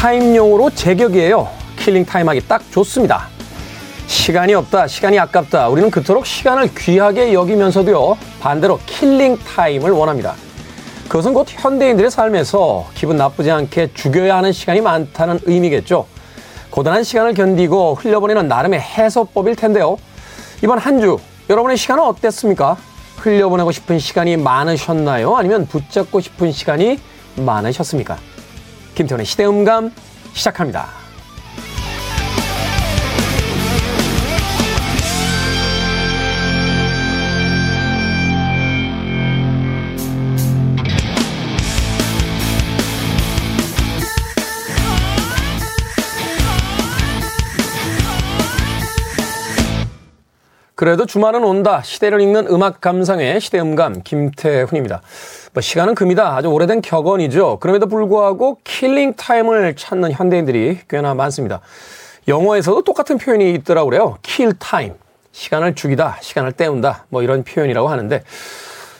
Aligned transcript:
time용으로 0.00 0.70
제격이에요. 0.70 1.46
killing 1.76 2.06
time 2.06 2.26
하기 2.30 2.48
딱 2.48 2.62
좋습니다. 2.70 3.28
시간이 4.06 4.54
없다, 4.54 4.86
시간이 4.86 5.18
아깝다. 5.18 5.68
우리는 5.68 5.90
그토록 5.90 6.24
시간을 6.24 6.74
귀하게 6.74 7.34
여기면서도요, 7.34 8.16
반대로 8.40 8.80
killing 8.86 9.36
time을 9.36 9.90
원합니다. 9.90 10.36
그것은 11.06 11.34
곧 11.34 11.46
현대인들의 11.50 12.10
삶에서 12.10 12.86
기분 12.94 13.18
나쁘지 13.18 13.50
않게 13.50 13.92
죽여야 13.92 14.38
하는 14.38 14.52
시간이 14.52 14.80
많다는 14.80 15.40
의미겠죠. 15.44 16.06
고단한 16.70 17.04
시간을 17.04 17.34
견디고 17.34 17.96
흘려보내는 17.96 18.48
나름의 18.48 18.80
해소법일 18.80 19.54
텐데요. 19.54 19.98
이번 20.64 20.78
한 20.78 20.98
주, 20.98 21.18
여러분의 21.50 21.76
시간은 21.76 22.02
어땠습니까? 22.02 22.78
흘려보내고 23.18 23.70
싶은 23.70 23.98
시간이 23.98 24.38
많으셨나요? 24.38 25.36
아니면 25.36 25.66
붙잡고 25.66 26.20
싶은 26.20 26.52
시간이 26.52 26.98
많으셨습니까? 27.36 28.29
김태훈의 28.94 29.26
시대음감 29.26 29.92
시작합니다. 30.32 30.99
그래도 50.80 51.04
주말은 51.04 51.44
온다. 51.44 51.82
시대를 51.84 52.22
읽는 52.22 52.46
음악 52.46 52.80
감상의 52.80 53.38
시대음감 53.38 54.00
김태훈입니다. 54.02 55.02
뭐 55.52 55.60
시간은 55.60 55.94
금이다. 55.94 56.34
아주 56.34 56.48
오래된 56.48 56.80
격언이죠. 56.80 57.58
그럼에도 57.60 57.86
불구하고 57.86 58.56
killing 58.64 59.12
time을 59.12 59.76
찾는 59.76 60.12
현대인들이 60.12 60.78
꽤나 60.88 61.12
많습니다. 61.12 61.60
영어에서도 62.28 62.82
똑같은 62.82 63.18
표현이 63.18 63.52
있더라고 63.56 63.90
그래요. 63.90 64.16
kill 64.22 64.54
time. 64.58 64.94
시간을 65.32 65.74
죽이다, 65.74 66.16
시간을 66.22 66.52
때운다. 66.52 67.04
뭐 67.10 67.22
이런 67.22 67.44
표현이라고 67.44 67.90
하는데 67.90 68.22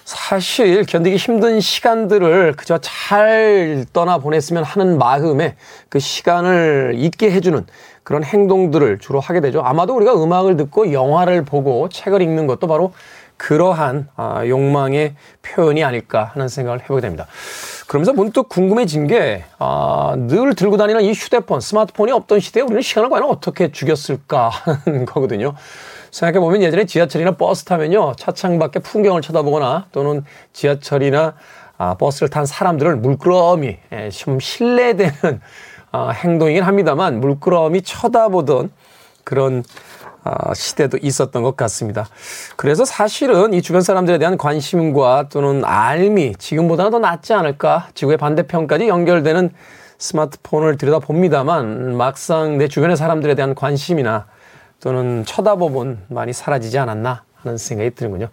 사실 0.04 0.84
견디기 0.84 1.16
힘든 1.16 1.60
시간들을 1.60 2.56
그저 2.58 2.76
잘 2.82 3.86
떠나 3.94 4.18
보냈으면 4.18 4.64
하는 4.64 4.98
마음에 4.98 5.56
그 5.88 5.98
시간을 5.98 6.96
잊게 6.96 7.30
해주는 7.30 7.64
그런 8.02 8.24
행동들을 8.24 8.98
주로 8.98 9.20
하게 9.20 9.40
되죠. 9.40 9.60
아마도 9.62 9.94
우리가 9.96 10.14
음악을 10.14 10.56
듣고 10.56 10.92
영화를 10.92 11.44
보고 11.44 11.88
책을 11.88 12.22
읽는 12.22 12.46
것도 12.46 12.66
바로 12.66 12.92
그러한 13.36 14.08
아, 14.16 14.46
욕망의 14.46 15.14
표현이 15.40 15.82
아닐까 15.82 16.30
하는 16.34 16.48
생각을 16.48 16.82
해보게 16.82 17.00
됩니다. 17.00 17.26
그러면서 17.86 18.12
문득 18.12 18.48
궁금해진 18.50 19.06
게, 19.06 19.44
아, 19.58 20.14
늘 20.16 20.54
들고 20.54 20.76
다니는 20.76 21.00
이 21.00 21.12
휴대폰, 21.12 21.60
스마트폰이 21.60 22.12
없던 22.12 22.38
시대에 22.38 22.62
우리는 22.62 22.82
시간을 22.82 23.08
과연 23.08 23.24
어떻게 23.24 23.72
죽였을까 23.72 24.50
하는 24.50 25.06
거거든요. 25.06 25.54
생각해보면 26.10 26.62
예전에 26.62 26.84
지하철이나 26.84 27.32
버스 27.32 27.64
타면요. 27.64 28.12
차창 28.16 28.58
밖에 28.58 28.78
풍경을 28.78 29.22
쳐다보거나 29.22 29.86
또는 29.90 30.24
지하철이나 30.52 31.34
아, 31.78 31.94
버스를 31.94 32.28
탄 32.28 32.44
사람들을 32.44 32.96
물끄러미, 32.96 33.78
예, 33.92 34.10
좀 34.10 34.38
신뢰되는 34.38 35.40
어, 35.92 36.10
행동이긴 36.10 36.62
합니다만 36.62 37.20
물끄러미 37.20 37.82
쳐다보던 37.82 38.70
그런 39.24 39.64
어, 40.24 40.54
시대도 40.54 40.98
있었던 41.00 41.42
것 41.42 41.56
같습니다. 41.56 42.06
그래서 42.56 42.84
사실은 42.84 43.54
이 43.54 43.62
주변 43.62 43.80
사람들에 43.80 44.18
대한 44.18 44.36
관심과 44.36 45.28
또는 45.30 45.64
앎이 45.64 46.34
지금보다는 46.36 46.90
더 46.90 46.98
낫지 46.98 47.32
않을까 47.32 47.88
지구의 47.94 48.18
반대편까지 48.18 48.88
연결되는 48.88 49.50
스마트폰을 49.98 50.76
들여다봅니다만 50.78 51.96
막상 51.96 52.58
내 52.58 52.68
주변의 52.68 52.96
사람들에 52.96 53.34
대한 53.34 53.54
관심이나 53.54 54.26
또는 54.80 55.24
쳐다봄은 55.26 56.04
많이 56.08 56.32
사라지지 56.32 56.78
않았나 56.78 57.22
하는 57.36 57.58
생각이 57.58 57.94
드는군요. 57.94 58.28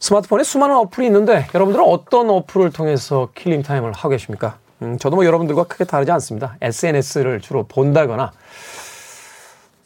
스마트폰에 0.00 0.44
수많은 0.44 0.76
어플이 0.76 1.06
있는데 1.06 1.46
여러분들은 1.54 1.84
어떤 1.84 2.30
어플을 2.30 2.70
통해서 2.70 3.28
killing 3.34 3.62
time을 3.62 3.92
하고 3.92 4.10
계십니까? 4.10 4.58
음, 4.84 4.98
저도 4.98 5.16
뭐 5.16 5.24
여러분들과 5.24 5.64
크게 5.64 5.84
다르지 5.84 6.12
않습니다. 6.12 6.56
SNS를 6.60 7.40
주로 7.40 7.64
본다거나 7.64 8.32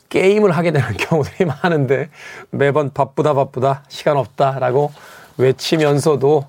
게임을 0.09 0.50
하게 0.53 0.72
되는 0.72 0.88
경우들이 0.98 1.44
많은데 1.47 2.09
매번 2.50 2.92
바쁘다 2.92 3.34
바쁘다 3.34 3.84
시간 3.88 4.16
없다라고 4.16 4.92
외치면서도 5.36 6.44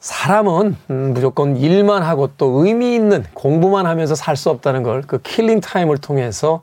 사람은 0.00 0.76
음, 0.90 1.12
무조건 1.14 1.56
일만 1.56 2.02
하고 2.02 2.30
또 2.36 2.64
의미 2.64 2.94
있는 2.94 3.24
공부만 3.34 3.86
하면서 3.86 4.14
살 4.14 4.36
수 4.36 4.50
없다는 4.50 4.82
걸 4.82 5.02
그 5.06 5.20
killing 5.22 5.60
time을 5.60 5.98
통해서 5.98 6.62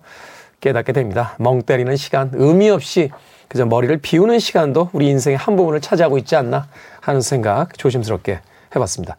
깨닫게 0.62 0.94
됩니다. 0.94 1.36
멍 1.40 1.62
때리는 1.63 1.96
시간, 1.96 2.30
의미 2.34 2.69
없이 2.69 3.09
그저 3.48 3.66
머리를 3.66 3.98
비우는 3.98 4.40
시간도 4.40 4.90
우리 4.94 5.09
인생의 5.09 5.38
한 5.38 5.56
부분을 5.56 5.81
차지하고 5.81 6.18
있지 6.19 6.36
않나 6.36 6.68
하는 7.02 7.19
생각 7.22 7.78
조심스럽게 7.78 8.40
해봤습니다. 8.76 9.18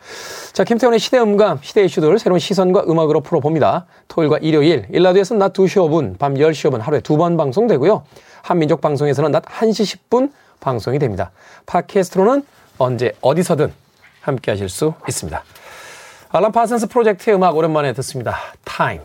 자, 0.53 0.65
김태원의 0.65 0.99
시대 0.99 1.19
음감, 1.19 1.59
시대 1.63 1.85
이슈들 1.85 2.19
새로운 2.19 2.39
시선과 2.39 2.85
음악으로 2.89 3.21
풀어봅니다. 3.21 3.87
토요일과 4.09 4.39
일요일, 4.39 4.87
1라디오에서는 4.91 5.39
낮 5.39 5.53
2시 5.53 5.77
5분, 5.89 6.19
밤 6.19 6.35
10시 6.35 6.71
5분 6.71 6.81
하루에 6.81 7.01
두 7.01 7.17
번 7.17 7.37
방송되고요. 7.37 8.05
한민족 8.43 8.81
방송에서는 8.81 9.31
낮 9.31 9.45
1시 9.45 9.99
10분 10.11 10.33
방송이 10.61 10.99
됩니다. 10.99 11.31
팟캐스트로는 11.67 12.45
언제 12.79 13.12
어디서든 13.21 13.73
함께 14.21 14.51
하실 14.53 14.69
수 14.69 14.95
있습니다. 15.09 15.43
알람 16.31 16.53
파슨스 16.53 16.87
프로젝트의 16.89 17.37
음악 17.37 17.57
오랜만에 17.57 17.93
듣습니다. 17.93 18.37
타임. 18.65 19.01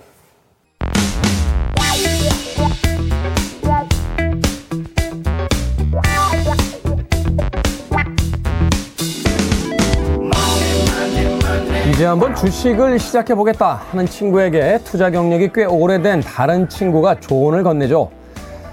한번 12.07 12.33
주식을 12.35 12.99
시작해 12.99 13.35
보겠다 13.35 13.81
하는 13.91 14.05
친구에게 14.05 14.79
투자 14.85 15.09
경력이 15.09 15.51
꽤 15.53 15.65
오래된 15.65 16.21
다른 16.21 16.69
친구가 16.69 17.19
조언을 17.19 17.63
건네죠. 17.63 18.09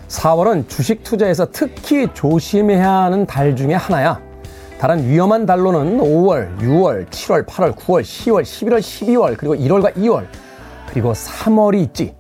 4월은 0.09 0.69
주식 0.69 1.03
투자에서 1.03 1.49
특히 1.51 2.07
조심해야 2.15 2.89
하는 2.89 3.27
달 3.27 3.57
중에 3.57 3.75
하나야. 3.75 4.21
다른 4.79 5.09
위험한 5.09 5.47
달로는 5.47 5.99
5월, 5.99 6.59
6월, 6.59 7.09
7월, 7.09 7.47
8월, 7.47 7.75
9월, 7.75 8.03
10월, 8.03 8.43
11월, 8.43 8.79
12월, 8.79 9.37
그리고 9.37 9.57
1월과 9.57 9.95
2월, 9.97 10.27
그리고 10.91 11.13
3월이 11.13 11.81
있지. 11.83 12.15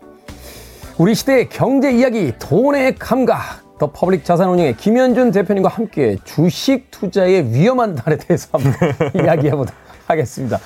우리 0.98 1.14
시대의 1.14 1.48
경제 1.48 1.92
이야기, 1.92 2.32
돈의 2.38 2.96
감각, 2.96 3.78
더 3.78 3.92
퍼블릭 3.92 4.25
자산운용의 4.25 4.76
김현준 4.76 5.31
대표님과 5.31 5.69
함께 5.69 6.16
주식 6.25 6.91
투자의 6.91 7.52
위험한 7.52 7.94
달에 7.94 8.16
대해서 8.16 8.48
한번 8.52 8.72
이야기해 9.25 9.50
보도록 9.52 9.75
하겠습니다. 10.06 10.58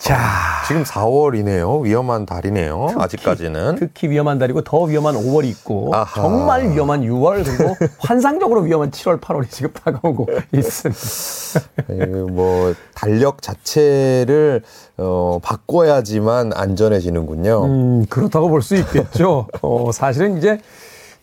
자, 0.00 0.62
지금 0.66 0.82
4월이네요. 0.82 1.82
위험한 1.82 2.24
달이네요. 2.24 2.86
특히, 2.88 3.02
아직까지는. 3.04 3.76
특히 3.76 4.08
위험한 4.08 4.38
달이고 4.38 4.62
더 4.64 4.84
위험한 4.84 5.14
5월이 5.14 5.44
있고 5.50 5.94
아하. 5.94 6.22
정말 6.22 6.70
위험한 6.70 7.02
6월 7.02 7.44
그리고 7.44 7.76
환상적으로 8.00 8.62
위험한 8.62 8.90
7월, 8.92 9.20
8월이 9.20 9.50
지금 9.50 9.70
다가오고 9.74 10.26
있습니다. 10.52 12.32
뭐 12.32 12.74
달력 12.94 13.42
자체를 13.42 14.62
어, 14.96 15.38
바꿔야지만 15.42 16.52
안전해지는군요. 16.54 17.64
음, 17.66 18.06
그렇다고 18.08 18.48
볼 18.48 18.62
수 18.62 18.76
있겠죠. 18.76 19.48
어, 19.60 19.92
사실은 19.92 20.38
이제 20.38 20.60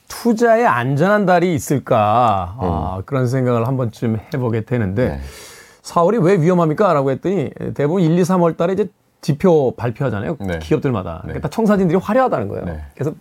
투자에 0.08 0.64
안전한 0.66 1.26
달이 1.26 1.54
있을까 1.56 2.56
아, 2.60 2.64
음. 2.64 2.70
아, 2.70 3.02
그런 3.08 3.28
생각을 3.28 3.68
한 3.68 3.76
번쯤 3.76 4.20
해보게 4.36 4.62
되는데. 4.66 5.08
네. 5.10 5.20
4월이 5.88 6.22
왜 6.24 6.36
위험합니까? 6.42 6.94
라고 6.94 7.12
했더니 7.12 7.50
대부분 7.74 8.02
1, 8.02 8.18
2, 8.18 8.22
3월 8.22 8.58
달에 8.58 8.74
이제 8.74 8.90
지표 9.22 9.74
발표하잖아요. 9.76 10.38
네. 10.40 10.60
기업들마다. 10.60 11.22
네. 11.24 11.30
그러니까 11.30 11.50
청사진들이 11.50 11.98
화려하다는 11.98 12.48
거예요. 12.50 12.66
네. 12.66 12.82
그래서 12.94 13.14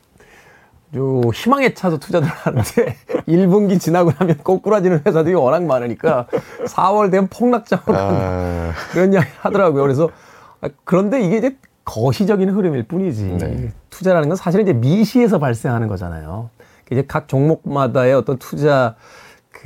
요 0.97 1.21
희망에 1.33 1.75
차서 1.75 1.99
투자들 1.99 2.29
하는데 2.29 2.97
1분기 3.27 3.81
지나고 3.81 4.13
나면 4.19 4.39
꼬꾸라지는 4.39 5.03
회사들이 5.07 5.35
워낙 5.35 5.65
많으니까 5.65 6.27
4월 6.67 7.11
되면 7.11 7.29
폭락장으로 7.29 7.95
아... 7.97 8.73
그런 8.93 9.13
이야기 9.13 9.29
하더라고요. 9.41 9.83
그래서 9.83 10.11
아, 10.61 10.69
그런데 10.85 11.21
이게 11.23 11.39
이제 11.39 11.57
거시적인 11.85 12.51
흐름일 12.51 12.85
뿐이지. 12.85 13.25
네. 13.39 13.73
투자라는 13.91 14.29
건 14.29 14.37
사실은 14.37 14.65
이제 14.65 14.73
미시에서 14.73 15.39
발생하는 15.39 15.89
거잖아요. 15.89 16.51
이제 16.91 17.05
각 17.07 17.29
종목마다의 17.29 18.15
어떤 18.15 18.39
투자 18.39 18.95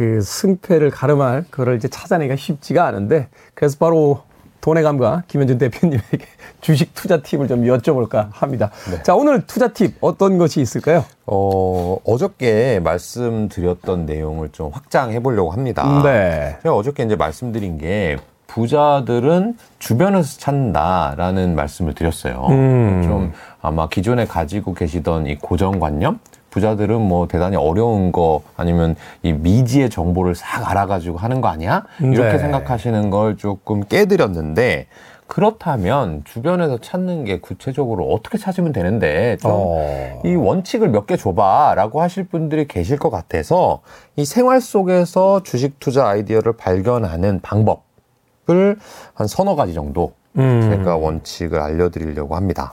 그 0.01 0.23
승패를 0.23 0.91
가름할 0.91 1.45
그걸 1.51 1.77
이제 1.77 1.87
찾아내기가 1.87 2.35
쉽지가 2.35 2.87
않은데 2.87 3.29
그래서 3.53 3.77
바로 3.79 4.23
돈의 4.63 4.83
감각 4.83 5.29
김현준 5.29 5.59
대표님에게 5.59 6.25
주식 6.63 6.95
투자 6.95 7.21
팁을 7.21 7.49
좀 7.49 7.65
여쭤볼까 7.65 8.31
합니다. 8.33 8.71
네. 8.91 9.03
자 9.03 9.15
오늘 9.15 9.47
투자 9.47 9.69
팁 9.69 9.99
어떤 10.01 10.39
것이 10.39 10.63
있을까요? 10.63 11.05
어 11.27 11.99
어저께 12.05 12.81
말씀드렸던 12.83 14.07
내용을 14.07 14.49
좀 14.53 14.71
확장해 14.73 15.21
보려고 15.21 15.51
합니다. 15.51 16.01
네. 16.03 16.57
제가 16.63 16.75
어저께 16.75 17.03
이제 17.03 17.15
말씀드린 17.15 17.77
게 17.77 18.17
부자들은 18.47 19.59
주변에서 19.81 20.39
찾는다라는 20.39 21.55
말씀을 21.55 21.95
드렸어요. 21.95 22.47
음. 22.49 23.03
좀 23.05 23.33
아마 23.61 23.87
기존에 23.87 24.25
가지고 24.25 24.73
계시던 24.73 25.27
이 25.27 25.37
고정관념? 25.37 26.21
부자들은 26.51 27.01
뭐 27.01 27.27
대단히 27.29 27.57
어려운 27.57 28.13
거 28.13 28.43
아니면 28.57 28.97
이 29.23 29.33
미지의 29.33 29.89
정보를 29.91 30.35
싹 30.35 30.69
알아가지고 30.71 31.17
하는 31.19 31.41
거 31.41 31.49
아니야? 31.49 31.85
이렇게 32.01 32.33
네. 32.33 32.39
생각하시는 32.39 33.11
걸 33.11 33.37
조금 33.37 33.85
깨드렸는데 33.85 34.87
그렇다면 35.29 36.23
주변에서 36.25 36.79
찾는 36.79 37.25
게 37.25 37.39
구체적으로 37.39 38.05
어떻게 38.13 38.37
찾으면 38.37 38.73
되는데 38.73 39.37
좀 39.37 39.51
어. 39.55 40.21
이 40.25 40.35
원칙을 40.35 40.89
몇 40.89 41.07
개 41.07 41.17
줘봐라고 41.17 42.03
하실 42.03 42.25
분들이 42.25 42.67
계실 42.67 42.99
것 42.99 43.11
같아서 43.11 43.81
이 44.17 44.25
생활 44.25 44.61
속에서 44.61 45.45
주식 45.45 45.79
투자 45.79 46.09
아이디어를 46.09 46.55
발견하는 46.55 47.41
방법을 47.43 48.77
한 49.15 49.27
서너 49.29 49.55
가지 49.55 49.73
정도 49.73 50.15
음. 50.37 50.63
제가 50.69 50.97
원칙을 50.97 51.61
알려드리려고 51.61 52.35
합니다. 52.35 52.73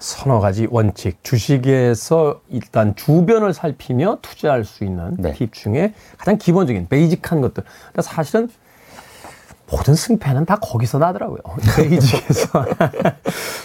서너 0.00 0.40
가지 0.40 0.66
원칙. 0.70 1.22
주식에서 1.22 2.40
일단 2.48 2.96
주변을 2.96 3.52
살피며 3.54 4.18
투자할 4.22 4.64
수 4.64 4.82
있는 4.82 5.14
네. 5.18 5.32
팁 5.34 5.52
중에 5.52 5.92
가장 6.18 6.38
기본적인 6.38 6.88
베이직한 6.88 7.40
것들. 7.42 7.62
근데 7.92 8.02
사실은 8.02 8.48
모든 9.70 9.94
승패는 9.94 10.46
다 10.46 10.56
거기서 10.56 10.98
나더라고요. 10.98 11.38
베이직에서. 11.76 12.64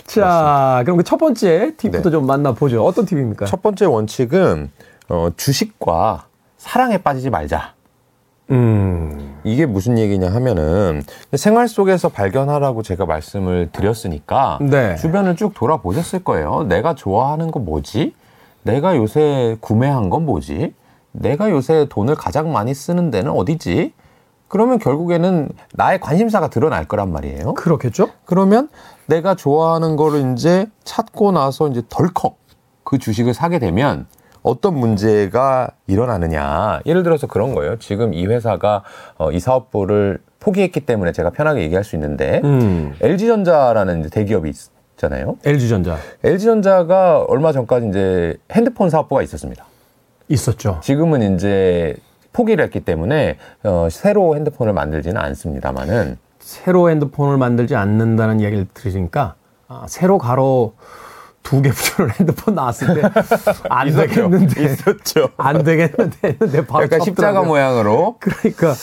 자, 0.06 0.82
그럼 0.86 0.98
그 0.98 1.04
첫 1.04 1.18
번째 1.18 1.76
팁부터 1.78 2.10
네. 2.10 2.12
좀 2.12 2.28
만나보죠. 2.28 2.84
어떤 2.86 3.06
팁입니까? 3.06 3.46
첫 3.46 3.64
번째 3.64 3.86
원칙은 3.86 4.72
어, 5.10 5.30
주식과 5.38 6.26
사랑에 6.58 6.98
빠지지 6.98 7.30
말자. 7.30 7.75
음. 8.52 9.40
이게 9.44 9.66
무슨 9.66 9.98
얘기냐 9.98 10.30
하면은 10.34 11.04
생활 11.34 11.68
속에서 11.68 12.10
발견하라고 12.10 12.84
제가 12.84 13.06
말씀을 13.06 13.70
드렸으니까 13.72 14.60
네. 14.62 14.96
주변을 14.96 15.36
쭉 15.36 15.54
돌아보셨을 15.54 16.24
거예요. 16.24 16.64
내가 16.64 16.96
좋아하는 16.96 17.52
거 17.52 17.60
뭐지? 17.60 18.14
내가 18.64 18.96
요새 18.96 19.58
구매한 19.62 20.10
건 20.10 20.26
뭐지? 20.26 20.74
내가 21.12 21.50
요새 21.50 21.88
돈을 21.90 22.16
가장 22.16 22.52
많이 22.52 22.74
쓰는 22.74 23.12
데는 23.12 23.32
어디지? 23.32 23.94
그러면 24.48 24.80
결국에는 24.80 25.50
나의 25.74 26.00
관심사가 26.00 26.50
드러날 26.50 26.88
거란 26.88 27.12
말이에요. 27.12 27.54
그렇겠죠? 27.56 28.10
그러면 28.26 28.70
내가 29.08 29.36
좋아하는 29.36 29.96
거를 29.96 30.34
이제 30.34 30.68
찾고 30.84 31.32
나서 31.32 31.68
이제 31.68 31.82
덜컥 31.90 32.38
그 32.84 32.98
주식을 33.00 33.34
사게 33.34 33.60
되면 33.60 34.08
어떤 34.46 34.78
문제가 34.78 35.72
일어나느냐. 35.88 36.82
예를 36.86 37.02
들어서 37.02 37.26
그런 37.26 37.56
거예요. 37.56 37.78
지금 37.80 38.14
이 38.14 38.28
회사가 38.28 38.84
어, 39.18 39.32
이 39.32 39.40
사업부를 39.40 40.20
포기했기 40.40 40.82
때문에 40.82 41.12
제가 41.12 41.32
편하게 41.32 41.64
얘기할 41.64 41.84
수 41.84 41.96
있는데 41.96 42.42
음. 42.44 42.94
LG전자라는 43.02 44.02
이제 44.02 44.10
대기업이 44.10 44.52
있잖아요. 44.94 45.38
LG전자 45.44 45.98
LG전자가 46.24 47.24
얼마 47.24 47.52
전까지 47.52 47.88
이제 47.90 48.38
핸드폰 48.52 48.92
사업부가 48.92 49.24
있었습니다. 49.24 49.66
있었죠. 50.28 50.80
지금은 50.84 51.36
이제 51.36 51.96
포기를 52.32 52.64
했기 52.64 52.82
때문에 52.82 53.38
어, 53.64 53.88
새로 53.90 54.36
핸드폰을 54.36 54.74
만들지는 54.74 55.20
않습니다만은 55.20 56.20
새로 56.40 56.92
핸드폰을 56.92 57.38
만들지 57.38 57.76
않는다는 57.76 58.42
얘기를 58.42 58.68
들으니까 58.76 59.34
아, 59.68 59.86
새로 59.88 60.20
가로 60.20 60.74
두개 61.46 61.70
붙여놓은 61.70 62.12
핸드폰 62.20 62.56
나왔을 62.56 62.94
때 62.96 63.02
안 63.70 63.90
되겠는데 63.90 64.64
있었죠. 64.64 65.30
안 65.38 65.64
되겠는데 65.64 66.18
했는데 66.24 66.66
바로 66.66 66.84
약간 66.84 67.00
십자가. 67.02 67.44
모양으로 67.44 68.18
그러니까 68.20 68.74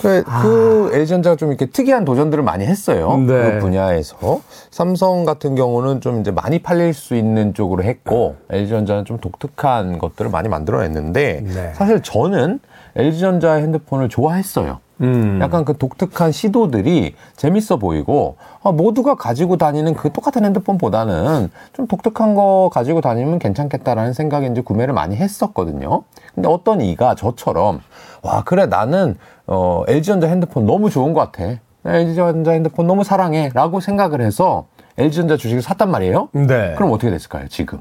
그, 0.00 0.22
그 0.22 0.90
LG전자가 0.92 1.36
좀 1.36 1.48
이렇게 1.48 1.66
특이한 1.66 2.04
도전들을 2.04 2.44
많이 2.44 2.66
했어요. 2.66 3.16
네. 3.26 3.52
그 3.54 3.58
분야에서. 3.60 4.42
삼성 4.70 5.24
같은 5.24 5.54
경우는 5.54 6.02
좀 6.02 6.20
이제 6.20 6.30
많이 6.30 6.58
팔릴 6.58 6.92
수 6.92 7.14
있는 7.14 7.54
쪽으로 7.54 7.82
했고, 7.84 8.36
LG전자는 8.50 9.06
좀 9.06 9.18
독특한 9.18 9.98
것들을 9.98 10.30
많이 10.30 10.50
만들어냈는데, 10.50 11.44
네. 11.46 11.72
사실 11.74 12.02
저는 12.02 12.60
LG전자 12.96 13.54
핸드폰을 13.54 14.10
좋아했어요. 14.10 14.80
음. 15.00 15.38
약간 15.42 15.64
그 15.64 15.76
독특한 15.76 16.32
시도들이 16.32 17.14
재밌어 17.36 17.78
보이고, 17.78 18.36
아, 18.62 18.70
모두가 18.70 19.16
가지고 19.16 19.56
다니는 19.56 19.94
그 19.94 20.12
똑같은 20.12 20.44
핸드폰보다는 20.44 21.50
좀 21.72 21.86
독특한 21.86 22.34
거 22.34 22.70
가지고 22.72 23.00
다니면 23.00 23.38
괜찮겠다라는 23.38 24.12
생각에 24.12 24.46
이제 24.46 24.60
구매를 24.60 24.94
많이 24.94 25.16
했었거든요. 25.16 26.02
근데 26.34 26.48
어떤 26.48 26.80
이가 26.80 27.14
저처럼, 27.14 27.80
와, 28.22 28.42
그래, 28.44 28.66
나는, 28.66 29.16
어, 29.46 29.82
LG전자 29.88 30.28
핸드폰 30.28 30.64
너무 30.66 30.90
좋은 30.90 31.12
것 31.12 31.32
같아. 31.32 31.58
LG전자 31.84 32.52
핸드폰 32.52 32.86
너무 32.86 33.04
사랑해. 33.04 33.50
라고 33.52 33.80
생각을 33.80 34.20
해서 34.20 34.66
LG전자 34.96 35.36
주식을 35.36 35.60
샀단 35.62 35.90
말이에요. 35.90 36.28
네. 36.32 36.74
그럼 36.76 36.92
어떻게 36.92 37.10
됐을까요, 37.10 37.48
지금? 37.48 37.80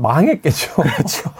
망했겠죠. 0.00 0.74
그렇죠. 0.82 1.30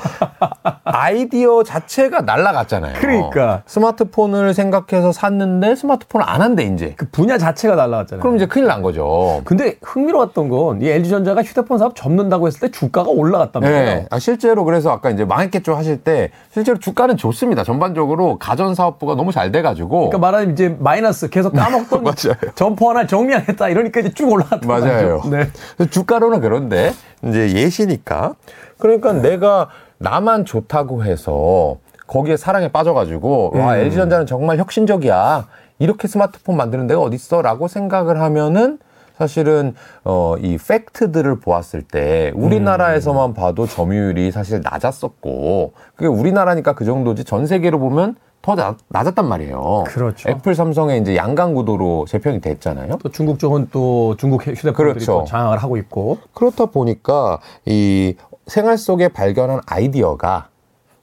아이디어 0.84 1.62
자체가 1.62 2.22
날라갔잖아요. 2.22 2.94
그러니까. 2.98 3.62
스마트폰을 3.66 4.54
생각해서 4.54 5.12
샀는데 5.12 5.74
스마트폰을 5.76 6.28
안 6.28 6.42
한대, 6.42 6.64
이제. 6.64 6.94
그 6.96 7.06
분야 7.10 7.38
자체가 7.38 7.74
날라갔잖아요. 7.74 8.22
그럼 8.22 8.36
이제 8.36 8.46
큰일 8.46 8.66
난 8.66 8.82
거죠. 8.82 9.42
근데 9.44 9.76
흥미로웠던 9.82 10.48
건 10.48 10.80
이 10.80 10.88
LG전자가 10.88 11.42
휴대폰 11.42 11.78
사업 11.78 11.94
접는다고 11.96 12.46
했을 12.46 12.60
때 12.60 12.70
주가가 12.70 13.10
올라갔단 13.10 13.60
말이에요. 13.62 13.84
네. 13.84 14.06
아, 14.10 14.18
실제로 14.18 14.64
그래서 14.64 14.90
아까 14.90 15.10
이제 15.10 15.24
망했겠죠 15.24 15.74
하실 15.74 15.98
때 16.02 16.30
실제로 16.52 16.78
주가는 16.78 17.16
좋습니다. 17.16 17.64
전반적으로 17.64 18.38
가전 18.38 18.74
사업부가 18.74 19.14
너무 19.14 19.32
잘 19.32 19.50
돼가지고. 19.52 20.10
그러니까 20.10 20.18
말하자면 20.18 20.52
이제 20.54 20.76
마이너스 20.78 21.28
계속 21.28 21.52
까먹던 21.54 22.02
맞아요. 22.04 22.36
점포 22.54 22.88
하나 22.90 23.06
정리하겠다 23.06 23.68
이러니까 23.68 24.00
이제 24.00 24.10
쭉 24.14 24.30
올라갔단 24.32 24.60
맞아요. 24.68 25.20
말이죠. 25.20 25.22
네. 25.30 25.48
그래서 25.76 25.90
주가로는 25.90 26.40
그런데 26.40 26.92
이제 27.24 27.50
예시니까. 27.52 28.34
그러니까 28.78 29.12
내가 29.12 29.68
나만 29.98 30.44
좋다고 30.44 31.04
해서 31.04 31.76
거기에 32.06 32.36
사랑에 32.36 32.68
빠져가지고 32.68 33.52
와 33.54 33.74
음. 33.74 33.80
LG전자는 33.80 34.26
정말 34.26 34.58
혁신적이야. 34.58 35.46
이렇게 35.78 36.08
스마트폰 36.08 36.56
만드는 36.56 36.86
데가 36.86 37.00
어딨어라고 37.00 37.68
생각을 37.68 38.20
하면은 38.20 38.78
사실은 39.16 39.74
어 40.04 40.36
이 40.40 40.56
팩트들을 40.56 41.40
보았을 41.40 41.82
때 41.82 42.32
우리나라에서만 42.34 43.34
봐도 43.34 43.66
점유율이 43.66 44.30
사실 44.32 44.60
낮았었고 44.62 45.72
그게 45.94 46.06
우리나라니까 46.06 46.74
그 46.74 46.84
정도지 46.84 47.24
전 47.24 47.46
세계로 47.46 47.78
보면 47.78 48.16
더 48.42 48.54
낮, 48.54 48.76
낮았단 48.88 49.28
말이에요. 49.28 49.84
그렇죠. 49.86 50.30
애플 50.30 50.54
삼성의 50.54 51.02
이제 51.02 51.14
양강 51.14 51.52
구도로 51.54 52.06
재평이 52.08 52.40
됐잖아요. 52.40 52.96
또 53.02 53.10
중국 53.10 53.38
쪽은 53.38 53.68
또 53.70 54.16
중국 54.16 54.46
휴대폰들이 54.46 54.74
그렇죠. 54.74 55.12
또 55.20 55.24
장악을 55.26 55.58
하고 55.58 55.76
있고 55.76 56.16
그렇다 56.32 56.66
보니까 56.66 57.38
이 57.66 58.16
생활 58.50 58.78
속에 58.78 59.06
발견한 59.06 59.60
아이디어가 59.64 60.48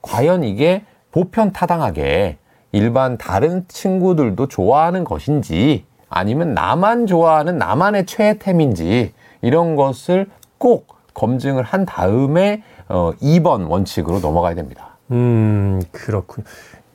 과연 0.02 0.44
이게 0.44 0.84
보편 1.14 1.54
타당하게 1.54 2.40
일반 2.74 3.18
다른 3.18 3.64
친구들도 3.70 4.50
좋아하는 4.50 5.06
것인지 5.06 5.86
아니면 6.10 6.54
나만 6.54 7.08
좋아하는 7.08 7.58
나만의 7.58 8.06
최애템인지 8.06 9.14
이런 9.42 9.78
것을 9.78 10.28
꼭 10.58 10.88
검증을 11.14 11.64
한 11.64 11.86
다음에 11.86 12.64
어 12.90 13.14
2번 13.22 13.70
원칙으로 13.70 14.20
넘어가야 14.20 14.54
됩니다. 14.54 14.98
음, 15.12 15.82
그렇군요. 15.94 16.46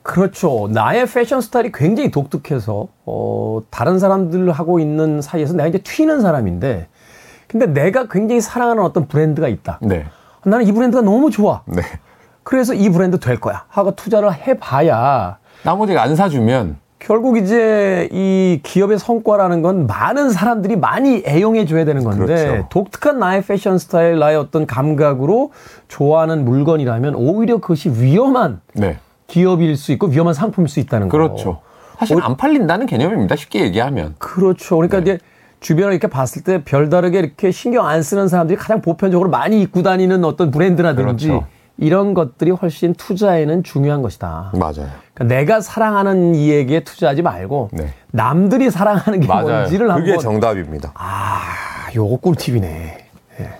그렇죠. 0.02 0.68
나의 0.70 1.06
패션 1.06 1.40
스타일이 1.40 1.70
굉장히 1.72 2.10
독특해서, 2.10 2.88
어, 3.06 3.62
다른 3.70 3.98
사람들 4.00 4.50
하고 4.50 4.80
있는 4.80 5.22
사이에서 5.22 5.54
내가 5.54 5.68
이제 5.68 5.78
튀는 5.78 6.20
사람인데, 6.20 6.88
근데 7.46 7.66
내가 7.66 8.08
굉장히 8.08 8.40
사랑하는 8.40 8.82
어떤 8.82 9.06
브랜드가 9.06 9.46
있다. 9.46 9.78
네. 9.80 10.06
나는 10.44 10.66
이 10.66 10.72
브랜드가 10.72 11.02
너무 11.02 11.30
좋아. 11.30 11.62
네. 11.66 11.82
그래서 12.42 12.74
이 12.74 12.90
브랜드 12.90 13.18
될 13.18 13.38
거야. 13.38 13.64
하고 13.68 13.94
투자를 13.94 14.32
해봐야, 14.32 15.38
나머지가 15.62 16.02
안 16.02 16.16
사주면 16.16 16.76
결국 16.98 17.36
이제 17.36 18.08
이 18.12 18.60
기업의 18.62 18.98
성과라는 18.98 19.62
건 19.62 19.86
많은 19.86 20.30
사람들이 20.30 20.76
많이 20.76 21.22
애용해 21.26 21.66
줘야 21.66 21.84
되는 21.84 22.04
건데 22.04 22.26
그렇죠. 22.26 22.68
독특한 22.68 23.18
나의 23.18 23.42
패션 23.42 23.78
스타일, 23.78 24.18
나의 24.18 24.36
어떤 24.36 24.66
감각으로 24.66 25.50
좋아하는 25.88 26.44
물건이라면 26.44 27.14
오히려 27.16 27.58
그것이 27.58 27.90
위험한 27.90 28.60
네. 28.74 28.98
기업일 29.26 29.76
수 29.76 29.92
있고 29.92 30.08
위험한 30.08 30.34
상품일 30.34 30.68
수 30.68 30.78
있다는 30.78 31.08
거. 31.08 31.16
그렇죠. 31.16 31.60
사실 31.98 32.18
안 32.22 32.36
팔린다는 32.36 32.86
개념입니다. 32.86 33.36
쉽게 33.36 33.60
얘기하면. 33.62 34.14
그렇죠. 34.18 34.76
그러니까 34.76 34.98
이제 34.98 35.18
주변을 35.62 35.92
이렇게 35.92 36.08
봤을 36.08 36.42
때 36.42 36.62
별다르게 36.62 37.18
이렇게 37.18 37.50
신경 37.50 37.86
안 37.86 38.02
쓰는 38.02 38.28
사람들이 38.28 38.58
가장 38.58 38.82
보편적으로 38.82 39.30
많이 39.30 39.62
입고 39.62 39.82
다니는 39.82 40.24
어떤 40.24 40.50
브랜드라든지 40.50 41.28
그렇죠. 41.28 41.46
이런 41.78 42.12
것들이 42.14 42.50
훨씬 42.50 42.92
투자에는 42.92 43.62
중요한 43.62 44.02
것이다. 44.02 44.52
맞아요. 44.54 44.90
그러니까 45.14 45.24
내가 45.24 45.60
사랑하는 45.60 46.34
이에게 46.34 46.84
투자하지 46.84 47.22
말고 47.22 47.70
네. 47.72 47.94
남들이 48.10 48.70
사랑하는 48.70 49.20
게 49.20 49.26
맞아요. 49.26 49.46
뭔지를 49.46 49.88
그게 49.88 50.10
한번 50.10 50.18
정답입니다. 50.18 50.92
아, 50.94 51.40
요거 51.94 52.16
꿀팁이네. 52.18 53.08
예. 53.40 53.50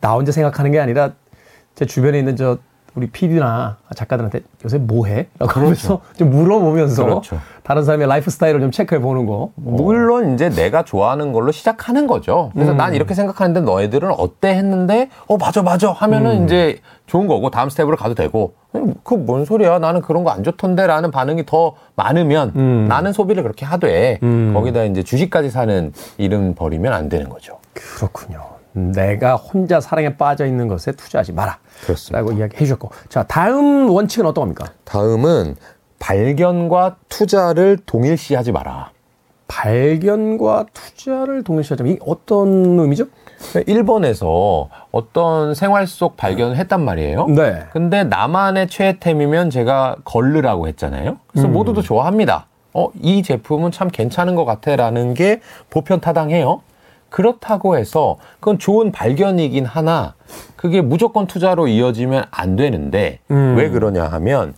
나 0.00 0.12
혼자 0.12 0.32
생각하는 0.32 0.70
게 0.70 0.80
아니라 0.80 1.12
제 1.74 1.84
주변에 1.84 2.18
있는 2.18 2.36
저 2.36 2.58
우리 2.96 3.08
PD나 3.08 3.76
작가들한테 3.94 4.40
요새 4.64 4.78
뭐 4.78 5.06
해? 5.06 5.26
라고 5.38 5.52
하면서 5.52 6.00
좀 6.16 6.30
물어보면서 6.30 7.04
그렇죠. 7.04 7.38
다른 7.62 7.84
사람의 7.84 8.08
라이프 8.08 8.30
스타일을 8.30 8.60
좀 8.60 8.70
체크해 8.70 9.02
보는 9.02 9.26
거. 9.26 9.50
물론 9.54 10.32
이제 10.34 10.48
내가 10.48 10.82
좋아하는 10.82 11.32
걸로 11.32 11.52
시작하는 11.52 12.06
거죠. 12.06 12.50
그래서 12.54 12.72
난 12.72 12.94
이렇게 12.94 13.12
생각하는데 13.14 13.60
너희들은 13.60 14.10
어때 14.16 14.48
했는데 14.54 15.10
어 15.28 15.36
맞아 15.36 15.62
맞아 15.62 15.92
하면은 15.92 16.44
이제 16.46 16.78
좋은 17.06 17.26
거고 17.26 17.50
다음 17.50 17.68
스텝으로 17.68 17.96
가도 17.96 18.14
되고 18.14 18.54
그 19.04 19.26
뭔 19.26 19.44
소리야 19.44 19.78
나는 19.78 20.00
그런 20.00 20.24
거 20.24 20.30
안 20.30 20.42
좋던데라는 20.42 21.10
반응이 21.10 21.44
더 21.46 21.74
많으면 21.96 22.86
나는 22.88 23.12
소비를 23.12 23.42
그렇게 23.42 23.66
하되 23.66 24.20
거기다 24.54 24.84
이제 24.84 25.02
주식까지 25.02 25.50
사는 25.50 25.92
일을 26.16 26.54
벌이면 26.54 26.92
안 26.94 27.08
되는 27.10 27.28
거죠. 27.28 27.58
그렇군요. 27.74 28.40
내가 28.76 29.36
혼자 29.36 29.80
사랑에 29.80 30.16
빠져 30.16 30.46
있는 30.46 30.68
것에 30.68 30.92
투자하지 30.92 31.32
마라. 31.32 31.58
그렇습니다. 31.82 32.18
라고 32.18 32.32
이야기 32.32 32.56
해 32.56 32.58
주셨고. 32.60 32.90
자, 33.08 33.22
다음 33.22 33.88
원칙은 33.90 34.26
어떤 34.26 34.42
겁니까? 34.42 34.66
다음은 34.84 35.56
발견과 35.98 36.96
투자를 37.08 37.78
동일시하지 37.86 38.52
마라. 38.52 38.90
발견과 39.48 40.66
투자를 40.74 41.42
동일시하자면 41.42 41.92
이게 41.92 42.04
어떤 42.06 42.78
의미죠? 42.78 43.06
일본에서 43.66 44.68
어떤 44.90 45.54
생활 45.54 45.86
속 45.86 46.16
발견을 46.16 46.56
했단 46.56 46.84
말이에요. 46.84 47.26
네. 47.28 47.64
근데 47.72 48.04
나만의 48.04 48.68
최애템이면 48.68 49.50
제가 49.50 49.96
걸르라고 50.04 50.68
했잖아요. 50.68 51.18
그래서 51.28 51.48
모두도 51.48 51.82
좋아합니다. 51.82 52.46
어, 52.74 52.90
이 53.00 53.22
제품은 53.22 53.70
참 53.70 53.88
괜찮은 53.88 54.34
것 54.34 54.44
같아 54.44 54.76
라는 54.76 55.14
게 55.14 55.40
보편 55.70 56.00
타당해요. 56.00 56.60
그렇다고 57.16 57.78
해서 57.78 58.18
그건 58.40 58.58
좋은 58.58 58.92
발견이긴 58.92 59.64
하나 59.64 60.12
그게 60.54 60.82
무조건 60.82 61.26
투자로 61.26 61.66
이어지면 61.66 62.24
안 62.30 62.56
되는데 62.56 63.20
왜 63.56 63.70
그러냐 63.70 64.04
하면 64.04 64.52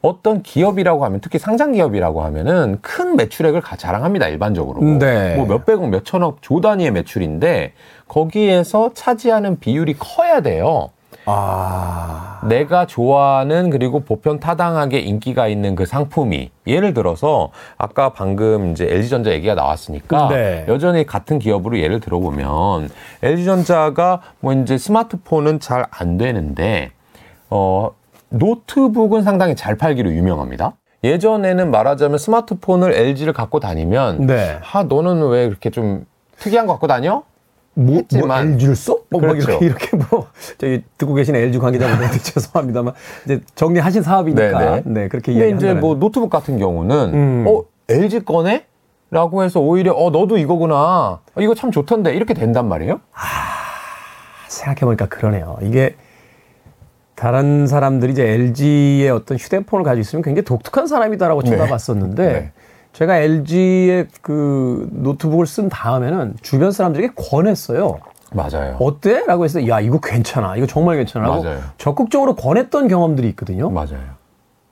어떤 0.00 0.44
기업이라고 0.44 1.04
하면 1.04 1.18
특히 1.20 1.40
상장 1.40 1.72
기업이라고 1.72 2.22
하면은 2.22 2.78
큰 2.82 3.16
매출액을 3.16 3.62
가- 3.62 3.74
자랑합니다 3.74 4.28
일반적으로 4.28 4.80
네. 4.80 5.34
뭐 5.34 5.44
몇백억 5.46 5.88
몇천억 5.88 6.40
조 6.40 6.60
단위의 6.60 6.92
매출인데 6.92 7.72
거기에서 8.06 8.92
차지하는 8.94 9.58
비율이 9.58 9.96
커야 9.98 10.40
돼요. 10.40 10.90
아. 11.24 12.40
내가 12.48 12.86
좋아하는 12.86 13.70
그리고 13.70 14.00
보편 14.00 14.40
타당하게 14.40 14.98
인기가 14.98 15.46
있는 15.46 15.76
그 15.76 15.86
상품이 15.86 16.50
예를 16.66 16.94
들어서 16.94 17.50
아까 17.78 18.12
방금 18.12 18.72
이제 18.72 18.86
LG전자 18.90 19.30
얘기가 19.32 19.54
나왔으니까 19.54 20.28
네. 20.28 20.64
여전히 20.68 21.06
같은 21.06 21.38
기업으로 21.38 21.78
예를 21.78 22.00
들어보면 22.00 22.90
LG전자가 23.22 24.20
뭐 24.40 24.52
이제 24.52 24.76
스마트폰은 24.78 25.60
잘 25.60 25.82
안 25.90 26.16
되는데 26.16 26.90
어 27.50 27.90
노트북은 28.30 29.22
상당히 29.22 29.54
잘 29.54 29.76
팔기로 29.76 30.10
유명합니다. 30.12 30.72
예전에는 31.04 31.70
말하자면 31.70 32.18
스마트폰을 32.18 32.94
LG를 32.94 33.32
갖고 33.32 33.60
다니면 33.60 34.26
네. 34.26 34.58
아 34.72 34.84
너는 34.84 35.28
왜 35.28 35.48
그렇게 35.48 35.70
좀 35.70 36.06
특이한 36.38 36.66
거 36.66 36.72
갖고 36.72 36.86
다녀? 36.86 37.22
뭐, 37.74 37.96
했지만- 37.96 38.26
뭐 38.26 38.36
LG를 38.36 38.76
써? 38.76 38.98
뭐, 39.08 39.20
뭐 39.20 39.30
그렇죠. 39.30 39.50
이렇게, 39.52 39.66
이렇게 39.66 39.96
뭐, 39.96 40.26
저기 40.58 40.82
듣고 40.98 41.14
계신 41.14 41.34
LG 41.34 41.58
관계자분들한테 41.58 42.18
죄송합니다만, 42.22 42.92
이제 43.24 43.40
정리하신 43.54 44.02
사업이니까, 44.02 44.58
네네. 44.58 44.82
네, 44.84 45.08
그렇게 45.08 45.32
근데 45.32 45.46
이야기한다. 45.48 45.66
이제 45.66 45.74
뭐 45.80 45.94
노트북 45.94 46.28
같은 46.30 46.58
경우는 46.58 47.14
음. 47.14 47.44
어 47.48 47.62
LG 47.88 48.24
거네? 48.24 48.66
라고 49.10 49.42
해서 49.42 49.60
오히려 49.60 49.92
어 49.92 50.08
너도 50.10 50.38
이거구나 50.38 50.74
어, 50.74 51.40
이거 51.40 51.54
참 51.54 51.70
좋던데 51.70 52.14
이렇게 52.14 52.32
된단 52.32 52.66
말이에요 52.66 53.00
생각해보니까 54.48 55.06
그러네요. 55.06 55.58
이게 55.62 55.96
다른 57.14 57.66
사람들이 57.66 58.12
이제 58.12 58.26
LG의 58.26 59.10
어떤 59.10 59.36
휴대폰을 59.36 59.84
가지고 59.84 60.00
있으면 60.00 60.22
굉장히 60.22 60.44
독특한 60.44 60.86
사람이다라고 60.86 61.42
네. 61.42 61.50
쳐다봤었는데 61.50 62.32
네. 62.32 62.52
제가 62.92 63.16
LG의 63.18 64.08
그 64.20 64.88
노트북을 64.92 65.46
쓴 65.46 65.68
다음에는 65.68 66.36
주변 66.42 66.72
사람들에게 66.72 67.14
권했어요. 67.16 68.00
맞아요 68.34 68.76
어때? 68.80 69.24
라고 69.26 69.44
했을 69.44 69.62
때, 69.62 69.68
야, 69.68 69.80
이거 69.80 70.00
괜찮아. 70.00 70.56
이거 70.56 70.66
정말 70.66 70.96
괜찮아. 70.96 71.26
라고 71.26 71.42
맞아요. 71.42 71.60
적극적으로 71.78 72.34
권했던 72.34 72.88
경험들이 72.88 73.28
있거든요. 73.30 73.70
맞아요 73.70 74.22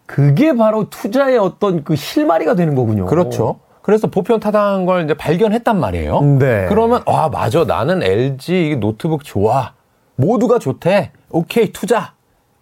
그게 0.07 0.55
바로 0.57 0.91
투자의 0.91 1.39
어떤 1.39 1.85
그 1.85 1.95
실마리가 1.95 2.55
되는 2.55 2.75
거군요. 2.75 3.07
그렇죠 3.07 3.61
그래서 3.83 4.09
보편 4.09 4.41
타당한 4.41 4.85
걸 4.85 5.05
이제 5.05 5.15
발견했단 5.15 5.79
말이에요 5.81 6.21
네. 6.39 6.67
그러면 6.69 7.03
아 7.07 7.29
맞아 7.31 7.65
나는 7.65 8.03
LG 8.03 8.71
이 8.71 8.77
노트북 8.77 9.25
좋아 9.25 9.73
모두가 10.17 10.59
좋대 10.59 11.12
오케이 11.31 11.73
투자 11.73 12.12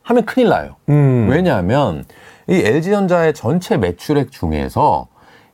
하면 0.03 0.25
큰일 0.27 0.49
나요 0.49 0.77
음. 0.91 1.27
왜냐하면 1.29 2.05
이 2.47 2.55
LG전자의 2.55 3.35
전체 3.35 3.77
매출액 3.77 4.31
중에서 4.31 5.09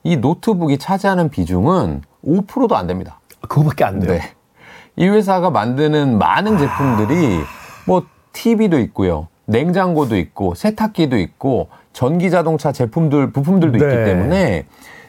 이 0.05 0.17
노트북이 0.17 0.79
차지하는 0.79 1.31
비중은 1.31 2.03
5%도 2.25 2.77
안 2.77 2.87
됩니다. 2.87 3.19
그거밖에 3.49 3.85
안 3.85 4.01
돼요. 4.01 4.13
네. 4.13 4.21
이 4.97 5.09
회사가 5.09 5.51
만드는 5.51 6.19
많은 6.19 6.59
제품들이 6.59 7.41
뭐 7.87 8.05
TV도 8.33 8.79
있고요. 8.81 9.29
냉장고도 9.47 10.17
있고 10.17 10.55
세탁기도 10.55 11.19
있고 11.19 11.69
전기 11.93 12.31
자동차 12.31 12.71
제품들 12.73 13.33
부품들도 13.33 13.79
네. 13.79 13.85
있기 13.85 14.05
때문에 14.05 14.67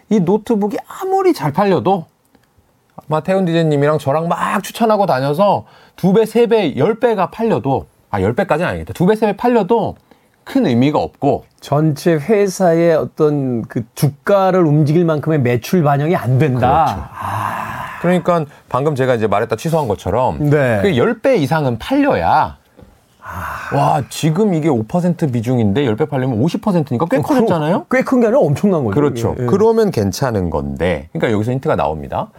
이 0.10 0.20
노트북이 0.20 0.78
아무리 0.88 1.34
잘 1.34 1.52
팔려도 1.52 2.06
아마 3.10 3.22
태훈 3.22 3.46
디제님이랑 3.46 3.98
저랑 4.00 4.28
막 4.28 4.64
추천하고 4.64 5.06
다녀서 5.06 5.66
두 5.96 6.14
배, 6.14 6.26
세 6.26 6.48
배, 6.48 6.76
열 6.78 7.00
배가 7.00 7.30
팔려도 7.32 7.88
아, 8.10 8.22
열 8.22 8.34
배까지는 8.34 8.70
아니겠다. 8.70 8.94
두 8.94 9.06
배, 9.06 9.16
세 9.16 9.26
배 9.28 9.36
팔려도 9.36 9.96
큰 10.46 10.66
의미가 10.68 10.98
없고 11.00 11.44
전체 11.60 12.14
회사의 12.14 12.96
어떤 12.96 13.64
그 13.64 13.84
주가를 13.96 14.66
움직일 14.66 15.04
만큼의 15.04 15.42
매출 15.42 15.84
반영이 15.84 16.16
안 16.16 16.38
된다. 16.40 17.10
그러니까 18.02 18.46
방금 18.70 18.96
제가 18.96 19.16
이제 19.16 19.26
말했다 19.28 19.56
취소한 19.56 19.88
것처럼 19.88 20.38
네. 20.50 20.80
그 20.84 20.90
10배 20.92 21.40
이상은 21.40 21.78
팔려야 21.80 22.58
와 23.74 24.04
지금 24.10 24.54
이게 24.54 24.70
5% 24.70 25.34
비중인데 25.34 25.84
10배 25.86 26.08
팔려면 26.08 26.40
50%니까 26.44 27.08
꽤 27.10 27.18
커졌잖아요. 27.20 27.88
꽤 27.90 28.04
큰 28.04 28.20
게 28.22 28.28
아니라 28.28 28.40
엄청난 28.42 28.84
거죠. 28.84 28.94
그렇죠. 28.94 29.36
예, 29.40 29.44
예. 29.44 29.48
그러면 29.48 29.90
괜찮은 29.90 30.52
건데 30.52 31.10
그러니까 31.14 31.32
여기서 31.34 31.52
힌트가 31.54 31.76
나옵니다. 31.76 32.30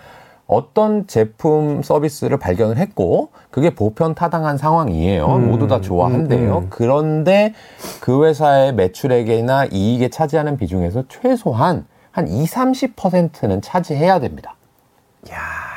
어떤 0.46 1.06
제품 1.06 1.82
서비스를 1.82 2.38
발견을 2.38 2.76
했고 2.78 3.30
그게 3.50 3.74
보편 3.74 4.14
타당한 4.14 4.56
상황이에요. 4.58 5.26
음, 5.26 5.50
모두 5.50 5.66
다 5.66 5.80
좋아한대요. 5.80 6.66
그런데 6.70 7.52
그 8.00 8.24
회사의 8.24 8.74
매출액이나 8.74 9.66
이익에 9.72 10.08
차지하는 10.08 10.56
비중에서 10.56 11.04
최소한 11.08 11.86
한 12.12 12.28
2, 12.28 12.44
30%는 12.44 13.60
차지해야 13.60 14.20
됩니다. 14.20 14.54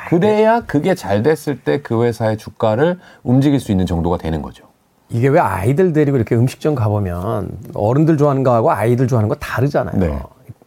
그래야 0.08 0.60
그게 0.60 0.94
잘 0.94 1.22
됐을 1.22 1.60
때 1.60 1.82
그 1.82 2.04
회사의 2.04 2.36
주가를 2.38 2.98
움직일 3.22 3.58
수 3.60 3.72
있는 3.72 3.86
정도가 3.86 4.18
되는 4.18 4.40
거죠. 4.42 4.64
이게 5.08 5.26
왜 5.28 5.40
아이들 5.40 5.92
데리고 5.92 6.16
이렇게 6.16 6.36
음식점 6.36 6.76
가보면 6.76 7.58
어른들 7.74 8.16
좋아하는 8.16 8.44
거하고 8.44 8.70
아이들 8.70 9.08
좋아하는 9.08 9.28
거 9.28 9.34
다르잖아요. 9.34 9.98
네. 9.98 10.18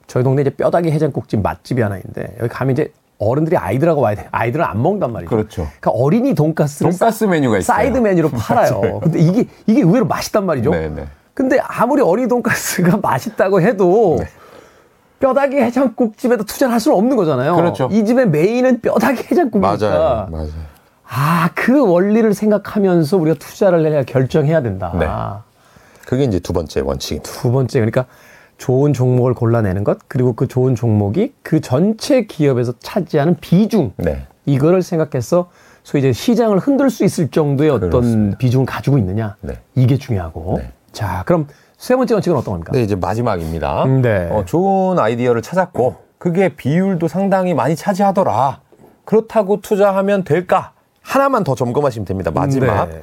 저희 0.07 0.23
동네 0.23 0.41
이제 0.41 0.49
뼈다귀 0.49 0.91
해장국집 0.91 1.41
맛집이 1.41 1.81
하나 1.81 1.95
있는데 1.97 2.35
여기 2.39 2.49
가면 2.49 2.73
이제 2.73 2.91
어른들이 3.23 3.57
아이들하고 3.57 4.01
와야 4.01 4.15
돼. 4.15 4.27
아이들은 4.31 4.63
안 4.65 4.81
먹는단 4.81 5.11
말이죠. 5.11 5.29
그렇죠. 5.29 5.67
그러니까 5.79 5.91
어린이 5.91 6.33
돈가스를 6.35 6.91
돈가스 6.91 7.23
메뉴가 7.25 7.57
있어요. 7.59 7.75
사이드 7.75 7.97
메뉴로 7.97 8.29
팔아요. 8.37 8.79
맞아요. 8.81 8.99
근데 8.99 9.19
이게 9.19 9.47
이게 9.65 9.81
의외로 9.81 10.05
맛있단 10.05 10.45
말이죠. 10.45 10.71
네, 10.71 10.89
네. 10.89 11.05
근데 11.33 11.59
아무리 11.61 12.01
어린이 12.01 12.27
돈가스가 12.27 12.97
맛있다고 13.01 13.61
해도 13.61 14.17
네. 14.19 14.27
뼈다귀 15.19 15.55
해장국집에다 15.57 16.43
투자를 16.43 16.73
할 16.73 16.79
수는 16.79 16.97
없는 16.97 17.15
거잖아요. 17.15 17.55
그렇죠. 17.55 17.89
이 17.91 18.03
집의 18.05 18.29
메인은 18.29 18.81
뼈다귀 18.81 19.23
해장국이니까. 19.31 20.27
맞아요. 20.29 20.47
아, 21.07 21.49
그 21.53 21.79
원리를 21.87 22.33
생각하면서 22.33 23.17
우리가 23.17 23.37
투자를 23.39 23.85
해야 23.85 24.03
결정해야 24.03 24.61
된다. 24.61 24.91
네. 24.99 25.07
그게 26.05 26.23
이제 26.23 26.39
두 26.39 26.51
번째 26.53 26.81
원칙입니다. 26.81 27.31
두 27.31 27.51
번째, 27.51 27.79
그러니까 27.79 28.05
좋은 28.57 28.93
종목을 28.93 29.33
골라내는 29.33 29.83
것, 29.83 29.99
그리고 30.07 30.33
그 30.33 30.47
좋은 30.47 30.75
종목이 30.75 31.33
그 31.41 31.61
전체 31.61 32.25
기업에서 32.25 32.73
차지하는 32.79 33.37
비중, 33.41 33.93
네. 33.97 34.25
이거를 34.45 34.81
생각해서 34.81 35.49
소위 35.83 36.01
이제 36.01 36.13
시장을 36.13 36.59
흔들 36.59 36.89
수 36.89 37.03
있을 37.03 37.29
정도의 37.29 37.69
어떤 37.69 37.89
그렇습니다. 37.89 38.37
비중을 38.37 38.65
가지고 38.65 38.97
있느냐, 38.97 39.35
네. 39.41 39.59
이게 39.75 39.97
중요하고. 39.97 40.59
네. 40.59 40.71
자, 40.91 41.23
그럼 41.25 41.47
세 41.77 41.95
번째 41.95 42.13
원칙은 42.13 42.37
어떤 42.37 42.53
겁니까? 42.53 42.71
네, 42.73 42.83
이제 42.83 42.95
마지막입니다. 42.95 43.85
네. 44.01 44.29
어, 44.31 44.45
좋은 44.45 44.97
아이디어를 44.99 45.41
찾았고, 45.41 45.95
그게 46.17 46.55
비율도 46.55 47.09
상당히 47.09 47.53
많이 47.53 47.75
차지하더라. 47.75 48.61
그렇다고 49.03 49.59
투자하면 49.59 50.23
될까? 50.23 50.71
하나만 51.01 51.43
더 51.43 51.53
점검하시면 51.55 52.05
됩니다. 52.05 52.31
마지막. 52.31 52.85
네. 52.85 53.01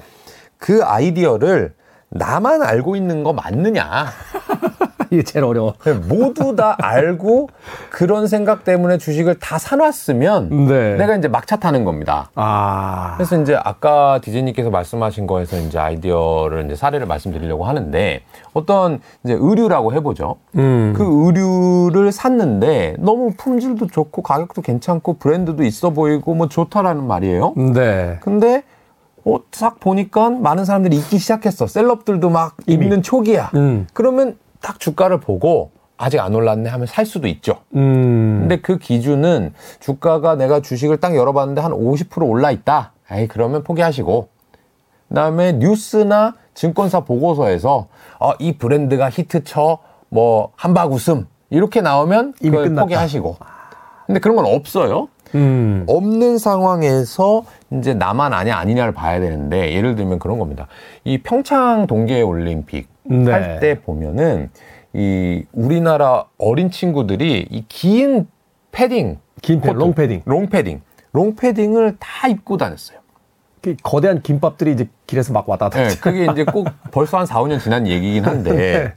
그 0.56 0.82
아이디어를 0.82 1.74
나만 2.08 2.62
알고 2.62 2.96
있는 2.96 3.22
거 3.22 3.32
맞느냐? 3.32 4.06
이게 5.12 5.22
제일 5.22 5.44
어려워. 5.44 5.74
네, 5.84 5.92
모두 5.92 6.54
다 6.54 6.76
알고 6.80 7.48
그런 7.90 8.26
생각 8.28 8.64
때문에 8.64 8.98
주식을 8.98 9.38
다 9.40 9.58
사놨으면 9.58 10.66
네. 10.68 10.96
내가 10.96 11.16
이제 11.16 11.28
막차 11.28 11.56
타는 11.56 11.84
겁니다. 11.84 12.30
아. 12.34 13.14
그래서 13.16 13.40
이제 13.40 13.58
아까 13.62 14.20
디제이님께서 14.22 14.70
말씀하신 14.70 15.26
거에서 15.26 15.58
이제 15.58 15.78
아이디어를 15.78 16.66
이제 16.66 16.76
사례를 16.76 17.06
말씀드리려고 17.06 17.64
하는데 17.64 18.22
어떤 18.52 19.00
이제 19.24 19.36
의류라고 19.38 19.92
해보죠. 19.94 20.36
음. 20.56 20.94
그 20.96 21.04
의류를 21.04 22.12
샀는데 22.12 22.96
너무 22.98 23.32
품질도 23.36 23.88
좋고 23.88 24.22
가격도 24.22 24.62
괜찮고 24.62 25.14
브랜드도 25.14 25.64
있어 25.64 25.90
보이고 25.90 26.34
뭐 26.34 26.48
좋다라는 26.48 27.06
말이에요. 27.06 27.54
네. 27.74 28.18
근데 28.20 28.62
어, 29.24 29.38
싹 29.52 29.80
보니까 29.80 30.30
많은 30.30 30.64
사람들이 30.64 30.96
입기 30.96 31.18
시작했어. 31.18 31.66
셀럽들도 31.66 32.30
막. 32.30 32.56
입는 32.66 33.02
초기야. 33.02 33.50
음. 33.54 33.86
그러면 33.92 34.36
딱 34.60 34.78
주가를 34.80 35.20
보고 35.20 35.70
아직 35.96 36.18
안 36.20 36.34
올랐네 36.34 36.70
하면 36.70 36.86
살 36.86 37.04
수도 37.04 37.28
있죠. 37.28 37.58
음. 37.74 38.38
근데 38.40 38.60
그 38.60 38.78
기준은 38.78 39.52
주가가 39.80 40.36
내가 40.36 40.60
주식을 40.60 40.98
딱 40.98 41.14
열어봤는데 41.14 41.60
한 41.60 41.72
50% 41.72 42.26
올라 42.26 42.50
있다. 42.50 42.92
에이, 43.12 43.28
그러면 43.28 43.62
포기하시고. 43.62 44.28
그 45.08 45.14
다음에 45.14 45.52
뉴스나 45.52 46.34
증권사 46.54 47.00
보고서에서 47.00 47.88
어, 48.18 48.32
이 48.38 48.56
브랜드가 48.56 49.10
히트쳐 49.10 49.78
뭐 50.08 50.52
한박 50.56 50.92
웃음 50.92 51.26
이렇게 51.50 51.80
나오면 51.80 52.34
이미 52.40 52.50
그걸 52.50 52.68
끝났다. 52.68 52.82
포기하시고. 52.82 53.36
근데 54.06 54.20
그런 54.20 54.36
건 54.36 54.46
없어요. 54.46 55.08
음. 55.34 55.84
없는 55.86 56.38
상황에서 56.38 57.44
이제 57.72 57.94
나만 57.94 58.32
아느냐 58.32 58.56
아니냐를 58.56 58.92
봐야 58.92 59.20
되는데 59.20 59.74
예를 59.74 59.96
들면 59.96 60.18
그런 60.18 60.38
겁니다. 60.38 60.66
이 61.04 61.18
평창 61.18 61.86
동계 61.86 62.22
올림픽 62.22 62.88
네. 63.10 63.30
할때 63.30 63.80
보면은 63.80 64.50
이 64.92 65.44
우리나라 65.52 66.24
어린 66.38 66.70
친구들이 66.70 67.46
이 67.50 67.64
긴 67.68 68.28
패딩, 68.72 69.18
긴 69.42 69.60
패딩, 69.60 69.72
코트, 69.74 69.84
롱패딩. 69.84 70.22
롱 70.24 70.48
패딩, 70.48 70.80
롱 71.12 71.34
패딩을 71.34 71.96
다 71.98 72.28
입고 72.28 72.56
다녔어요. 72.56 72.98
그 73.62 73.76
거대한 73.82 74.22
김밥들이 74.22 74.72
이제 74.72 74.88
길에서 75.06 75.32
막 75.32 75.48
왔다 75.48 75.68
갔다. 75.68 75.86
네, 75.88 75.94
그게 75.96 76.26
이제 76.32 76.44
꼭 76.44 76.68
벌써 76.92 77.18
한 77.18 77.26
4, 77.26 77.42
5년 77.42 77.60
지난 77.60 77.86
얘기긴 77.86 78.24
한데 78.24 78.52
네. 78.52 78.92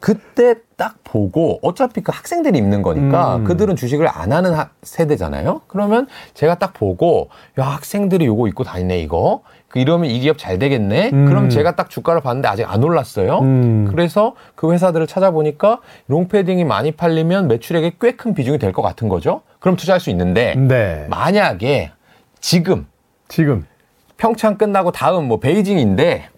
그때 0.00 0.56
딱 0.76 0.96
보고 1.04 1.58
어차피 1.62 2.02
그 2.02 2.10
학생들이 2.14 2.58
입는 2.58 2.82
거니까 2.82 3.36
음. 3.36 3.44
그들은 3.44 3.76
주식을 3.76 4.06
안 4.08 4.32
하는 4.32 4.52
하- 4.52 4.70
세대잖아요. 4.82 5.62
그러면 5.66 6.08
제가 6.34 6.56
딱 6.56 6.74
보고 6.74 7.28
야 7.58 7.64
학생들이 7.64 8.26
요거 8.26 8.48
입고 8.48 8.64
다니네 8.64 8.98
이거. 9.00 9.42
그 9.74 9.80
이러면 9.80 10.08
이 10.08 10.20
기업 10.20 10.38
잘 10.38 10.60
되겠네. 10.60 11.10
음. 11.12 11.26
그럼 11.26 11.50
제가 11.50 11.74
딱 11.74 11.90
주가를 11.90 12.20
봤는데 12.20 12.46
아직 12.46 12.62
안 12.72 12.84
올랐어요. 12.84 13.40
음. 13.40 13.88
그래서 13.90 14.36
그 14.54 14.72
회사들을 14.72 15.04
찾아보니까 15.08 15.80
롱패딩이 16.06 16.62
많이 16.62 16.92
팔리면 16.92 17.48
매출액에 17.48 17.94
꽤 18.00 18.12
큰 18.12 18.34
비중이 18.34 18.58
될 18.58 18.70
것 18.72 18.82
같은 18.82 19.08
거죠. 19.08 19.40
그럼 19.58 19.74
투자할 19.74 19.98
수 19.98 20.10
있는데 20.10 20.54
네. 20.56 21.06
만약에 21.10 21.90
지금 22.40 22.86
지금. 23.26 23.66
평창 24.16 24.56
끝나고 24.58 24.92
다음 24.92 25.26
뭐 25.26 25.40
베이징인데 25.40 26.28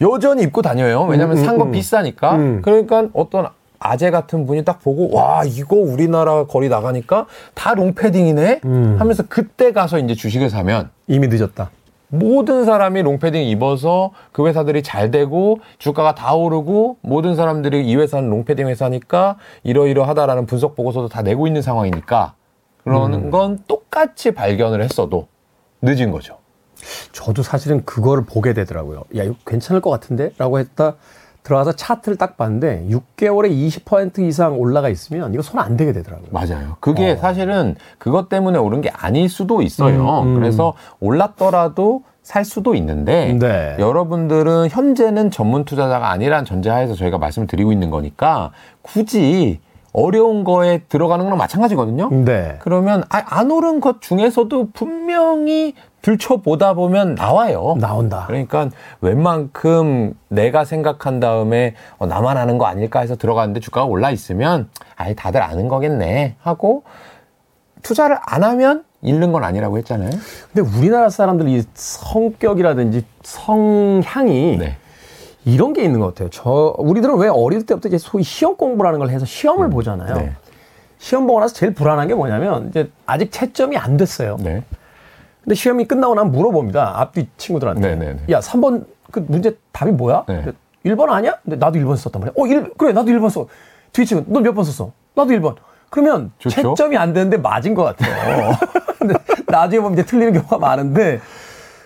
여전히 0.00 0.42
입고 0.44 0.62
다녀요. 0.62 1.02
왜냐면 1.02 1.36
음, 1.36 1.42
음, 1.42 1.44
산거 1.44 1.64
음. 1.66 1.70
비싸니까. 1.72 2.36
음. 2.36 2.62
그러니까 2.62 3.08
어떤 3.12 3.46
아재 3.78 4.10
같은 4.10 4.46
분이 4.46 4.64
딱 4.64 4.80
보고 4.82 5.14
와 5.14 5.42
이거 5.44 5.76
우리나라 5.76 6.44
거리 6.46 6.70
나가니까 6.70 7.26
다 7.52 7.74
롱패딩이네 7.74 8.60
음. 8.64 8.96
하면서 8.98 9.22
그때 9.28 9.72
가서 9.72 9.98
이제 9.98 10.14
주식을 10.14 10.48
사면 10.48 10.88
이미 11.08 11.28
늦었다. 11.28 11.68
모든 12.18 12.64
사람이 12.64 13.02
롱패딩 13.02 13.42
입어서 13.48 14.12
그 14.32 14.46
회사들이 14.46 14.82
잘 14.82 15.10
되고 15.10 15.58
주가가 15.78 16.14
다 16.14 16.34
오르고 16.34 16.98
모든 17.00 17.34
사람들이 17.34 17.86
이 17.86 17.96
회사는 17.96 18.30
롱패딩 18.30 18.68
회사니까 18.68 19.36
이러이러하다라는 19.64 20.46
분석 20.46 20.76
보고서도 20.76 21.08
다 21.08 21.22
내고 21.22 21.46
있는 21.46 21.60
상황이니까 21.62 22.34
그러는 22.84 23.30
건 23.30 23.58
똑같이 23.66 24.32
발견을 24.32 24.82
했어도 24.82 25.26
늦은 25.82 26.10
거죠. 26.10 26.38
저도 27.12 27.42
사실은 27.42 27.84
그거를 27.84 28.24
보게 28.24 28.52
되더라고요. 28.52 29.04
야, 29.16 29.22
이거 29.22 29.34
괜찮을 29.46 29.80
것 29.80 29.90
같은데? 29.90 30.30
라고 30.38 30.58
했다 30.58 30.96
들어가서 31.44 31.72
차트를 31.72 32.16
딱 32.16 32.36
봤는데 32.36 32.86
6개월에 32.90 33.50
20% 33.50 34.18
이상 34.20 34.58
올라가 34.58 34.88
있으면 34.88 35.32
이거 35.34 35.42
손안 35.42 35.76
대게 35.76 35.92
되더라고요. 35.92 36.28
맞아요. 36.30 36.76
그게 36.80 37.16
사실은 37.16 37.76
그것 37.98 38.28
때문에 38.28 38.58
오른 38.58 38.80
게 38.80 38.90
아닐 38.90 39.28
수도 39.28 39.62
있어요. 39.62 40.22
음, 40.22 40.28
음. 40.28 40.34
그래서 40.34 40.72
올랐더라도 41.00 42.02
살 42.22 42.46
수도 42.46 42.74
있는데 42.74 43.36
네. 43.38 43.76
여러분들은 43.78 44.70
현재는 44.70 45.30
전문 45.30 45.66
투자자가 45.66 46.10
아니란 46.10 46.46
전제하에서 46.46 46.94
저희가 46.94 47.18
말씀을 47.18 47.46
드리고 47.46 47.70
있는 47.70 47.90
거니까 47.90 48.50
굳이 48.80 49.60
어려운 49.94 50.42
거에 50.42 50.82
들어가는 50.88 51.24
거랑 51.24 51.38
마찬가지거든요. 51.38 52.10
네. 52.10 52.58
그러면 52.58 53.04
아, 53.08 53.22
안 53.26 53.50
오른 53.52 53.80
것 53.80 54.02
중에서도 54.02 54.70
분명히 54.72 55.74
들춰보다 56.02 56.74
보면 56.74 57.14
나와요. 57.14 57.76
나온다. 57.80 58.24
그러니까 58.26 58.68
웬만큼 59.00 60.14
내가 60.28 60.64
생각한 60.64 61.20
다음에 61.20 61.74
어, 61.98 62.06
나만 62.06 62.36
아는 62.36 62.58
거 62.58 62.66
아닐까 62.66 63.00
해서 63.00 63.14
들어갔는데 63.14 63.60
주가가 63.60 63.86
올라 63.86 64.10
있으면 64.10 64.68
아예 64.96 65.14
다들 65.14 65.40
아는 65.40 65.68
거겠네 65.68 66.34
하고 66.40 66.82
투자를 67.82 68.18
안 68.20 68.42
하면 68.42 68.84
잃는 69.00 69.30
건 69.30 69.44
아니라고 69.44 69.78
했잖아요. 69.78 70.10
근데 70.52 70.76
우리나라 70.76 71.08
사람들 71.08 71.48
이 71.48 71.62
성격이라든지 71.74 73.04
성향이 73.22 74.56
네. 74.58 74.76
이런 75.44 75.72
게 75.72 75.82
있는 75.84 76.00
것 76.00 76.06
같아요. 76.08 76.28
저 76.30 76.74
우리들은 76.78 77.16
왜 77.16 77.28
어릴 77.28 77.66
때부터 77.66 77.88
이제 77.88 77.98
소위 77.98 78.22
시험 78.22 78.56
공부라는 78.56 78.98
걸 78.98 79.10
해서 79.10 79.24
시험을 79.26 79.70
보잖아요. 79.70 80.14
네. 80.14 80.32
시험 80.98 81.26
보고 81.26 81.40
나서 81.40 81.54
제일 81.54 81.74
불안한 81.74 82.08
게 82.08 82.14
뭐냐면 82.14 82.68
이제 82.68 82.90
아직 83.04 83.30
채점이 83.30 83.76
안 83.76 83.96
됐어요. 83.96 84.36
네. 84.40 84.62
근데 85.42 85.54
시험이 85.54 85.84
끝나고 85.84 86.14
나면 86.14 86.32
물어봅니다. 86.32 87.00
앞뒤 87.00 87.28
친구들한테. 87.36 87.94
네, 87.94 87.96
네, 87.96 88.14
네. 88.14 88.32
야, 88.32 88.40
3번 88.40 88.86
그 89.10 89.24
문제 89.28 89.56
답이 89.72 89.92
뭐야? 89.92 90.24
네. 90.26 90.52
1번 90.86 91.10
아니야? 91.10 91.38
근데 91.42 91.56
나도 91.56 91.78
1번 91.78 91.96
썼단 91.96 92.20
말이야. 92.20 92.32
어, 92.36 92.46
1, 92.46 92.72
그래, 92.78 92.92
나도 92.92 93.10
1번 93.10 93.28
써. 93.28 93.46
뒤 93.92 94.06
친구, 94.06 94.24
너몇번 94.32 94.64
썼어? 94.64 94.92
나도 95.14 95.30
1번. 95.34 95.56
그러면 95.90 96.32
좋죠. 96.38 96.74
채점이 96.74 96.96
안 96.96 97.12
되는데 97.12 97.36
맞은 97.36 97.74
것 97.74 97.84
같아요. 97.84 98.52
근데 98.98 99.14
나중에 99.46 99.80
보면 99.80 99.98
이제 99.98 100.04
틀리는 100.04 100.32
경우가 100.32 100.58
많은데 100.58 101.20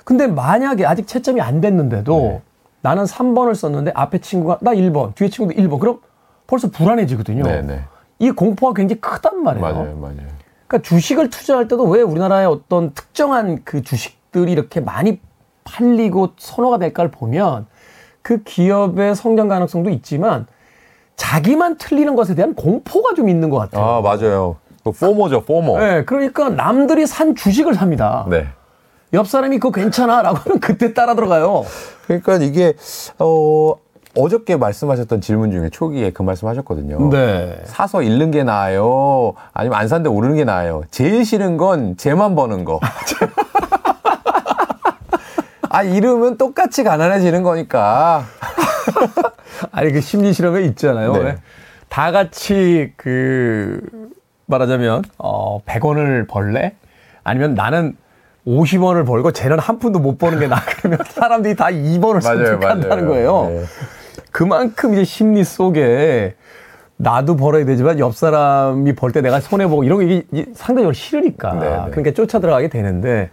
근데 0.04 0.26
만약에 0.26 0.86
아직 0.86 1.06
채점이 1.06 1.40
안 1.40 1.60
됐는데도 1.60 2.18
네. 2.18 2.42
나는 2.80 3.04
3번을 3.04 3.54
썼는데 3.54 3.92
앞에 3.94 4.18
친구가 4.18 4.58
나 4.60 4.72
1번, 4.72 5.14
뒤에 5.14 5.28
친구도 5.28 5.60
1번. 5.60 5.78
그럼 5.80 6.00
벌써 6.46 6.68
불안해지거든요. 6.68 7.42
네, 7.42 7.62
네. 7.62 7.84
이 8.18 8.30
공포가 8.30 8.72
굉장히 8.74 9.00
크단 9.00 9.42
말이에요. 9.42 9.62
맞아요, 9.62 9.96
맞아요. 9.96 10.16
그러니까 10.66 10.88
주식을 10.88 11.30
투자할 11.30 11.68
때도 11.68 11.84
왜 11.84 12.02
우리나라의 12.02 12.46
어떤 12.46 12.92
특정한 12.92 13.62
그 13.64 13.82
주식들이 13.82 14.52
이렇게 14.52 14.80
많이 14.80 15.20
팔리고 15.64 16.30
선호가 16.36 16.78
될까를 16.78 17.10
보면 17.10 17.66
그 18.22 18.42
기업의 18.42 19.14
성장 19.14 19.48
가능성도 19.48 19.90
있지만 19.90 20.46
자기만 21.16 21.78
틀리는 21.78 22.14
것에 22.14 22.34
대한 22.34 22.54
공포가 22.54 23.14
좀 23.14 23.28
있는 23.28 23.50
것 23.50 23.58
같아요. 23.58 23.84
아 23.84 24.00
맞아요. 24.00 24.56
그 24.84 24.92
포모죠, 24.92 25.42
포모. 25.42 25.78
네, 25.78 26.04
그러니까 26.04 26.48
남들이 26.48 27.06
산 27.06 27.34
주식을 27.34 27.74
삽니다. 27.74 28.26
네. 28.28 28.46
옆 29.12 29.26
사람이 29.28 29.58
그거 29.58 29.72
괜찮아라고 29.72 30.36
하면 30.36 30.60
그때 30.60 30.92
따라 30.94 31.14
들어가요. 31.14 31.64
그러니까 32.06 32.36
이게 32.36 32.74
어 33.18 33.74
어저께 34.16 34.56
말씀하셨던 34.56 35.20
질문 35.20 35.50
중에 35.50 35.68
초기에 35.70 36.10
그 36.12 36.22
말씀하셨거든요. 36.22 37.10
네. 37.10 37.60
사서 37.64 38.02
잃는 38.02 38.30
게 38.30 38.42
나아요? 38.44 39.34
아니면 39.52 39.78
안 39.78 39.86
샀는데 39.88 40.10
오르는 40.10 40.36
게 40.36 40.44
나아요? 40.44 40.82
제일 40.90 41.24
싫은 41.24 41.56
건 41.56 41.96
쟤만 41.96 42.34
버는 42.34 42.64
거. 42.64 42.80
아, 45.70 45.82
잃으면 45.82 46.38
똑같이 46.38 46.82
가난해지는 46.82 47.42
거니까. 47.42 48.24
아니 49.70 49.92
그 49.92 50.00
심리 50.00 50.32
실험에 50.32 50.62
있잖아요. 50.62 51.12
네. 51.12 51.18
왜? 51.20 51.36
다 51.88 52.10
같이 52.10 52.92
그 52.96 53.80
말하자면 54.46 55.04
어 55.18 55.60
100원을 55.64 56.26
벌래? 56.26 56.74
아니면 57.22 57.54
나는 57.54 57.96
50원을 58.48 59.06
벌고 59.06 59.32
쟤는 59.32 59.58
한 59.58 59.78
푼도 59.78 59.98
못 59.98 60.16
버는 60.18 60.40
게 60.40 60.46
나. 60.48 60.56
그러면 60.80 60.98
사람들이 61.08 61.54
다 61.54 61.66
2번을 61.66 62.20
선택한다는 62.20 63.06
거예요. 63.06 63.46
네. 63.50 63.62
그만큼 64.32 64.94
이제 64.94 65.04
심리 65.04 65.44
속에 65.44 66.34
나도 66.96 67.37
벌어야 67.37 67.64
되지만 67.64 67.98
옆 67.98 68.14
사람이 68.16 68.94
벌 68.94 69.12
때 69.12 69.20
내가 69.20 69.40
손해 69.40 69.66
보고 69.68 69.84
이런 69.84 70.00
게 70.06 70.24
상대적으로 70.54 70.92
싫으니까 70.92 71.52
네, 71.54 71.68
네. 71.68 71.76
그러니까 71.90 72.11
쫓아 72.12 72.40
들어가게 72.40 72.68
되는데 72.68 73.30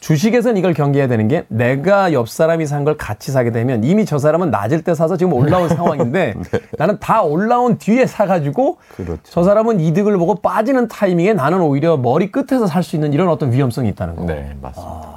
주식에서는 0.00 0.56
이걸 0.58 0.74
경계해야 0.74 1.08
되는 1.08 1.26
게 1.28 1.44
내가 1.48 2.12
옆 2.12 2.28
사람이 2.28 2.66
산 2.66 2.84
걸 2.84 2.96
같이 2.96 3.32
사게 3.32 3.50
되면 3.50 3.82
이미 3.82 4.04
저 4.04 4.18
사람은 4.18 4.50
낮을 4.50 4.82
때 4.82 4.94
사서 4.94 5.16
지금 5.16 5.32
올라온 5.32 5.68
상황인데 5.74 6.34
나는 6.78 6.98
다 7.00 7.22
올라온 7.22 7.78
뒤에 7.78 8.06
사가지고 8.06 8.78
네. 8.98 9.04
그렇죠. 9.04 9.20
저 9.24 9.42
사람은 9.42 9.80
이득을 9.80 10.16
보고 10.18 10.36
빠지는 10.36 10.86
타이밍에 10.88 11.32
나는 11.32 11.60
오히려 11.60 11.96
머리 11.96 12.30
끝에서 12.30 12.66
살 12.66 12.82
수 12.84 12.94
있는 12.94 13.12
이런 13.12 13.28
어떤 13.28 13.50
위험성이 13.52 13.88
있다는 13.88 14.14
거. 14.16 14.24
네, 14.26 14.54
맞습니다. 14.62 15.16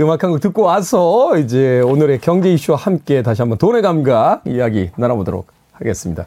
음악 0.00 0.22
한 0.22 0.30
곡 0.30 0.40
듣고 0.40 0.62
와서 0.62 1.38
이제 1.38 1.80
오늘의 1.80 2.18
경제 2.20 2.52
이슈와 2.52 2.76
함께 2.76 3.22
다시 3.22 3.40
한번 3.40 3.56
돈의 3.56 3.80
감각 3.80 4.42
이야기 4.44 4.90
나눠보도록 4.96 5.46
하겠습니다. 5.72 6.26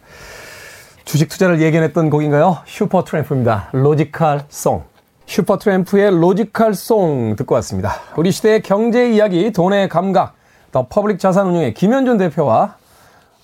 주식 1.06 1.30
투자를 1.30 1.62
예견했던 1.62 2.10
곡인가요? 2.10 2.58
슈퍼 2.66 3.04
트램프입니다. 3.04 3.70
Logical 3.74 4.42
Song. 4.50 4.84
슈퍼 5.30 5.60
트램프의 5.60 6.10
Logical 6.20 6.74
Song 6.74 7.36
듣고 7.36 7.54
왔습니다. 7.56 8.02
우리 8.18 8.32
시대의 8.32 8.64
경제 8.64 9.12
이야기, 9.12 9.52
돈의 9.52 9.88
감각, 9.88 10.34
더 10.72 10.88
퍼블릭 10.90 11.20
자산운용의 11.20 11.76
김현준 11.76 12.18
대표와 12.18 12.78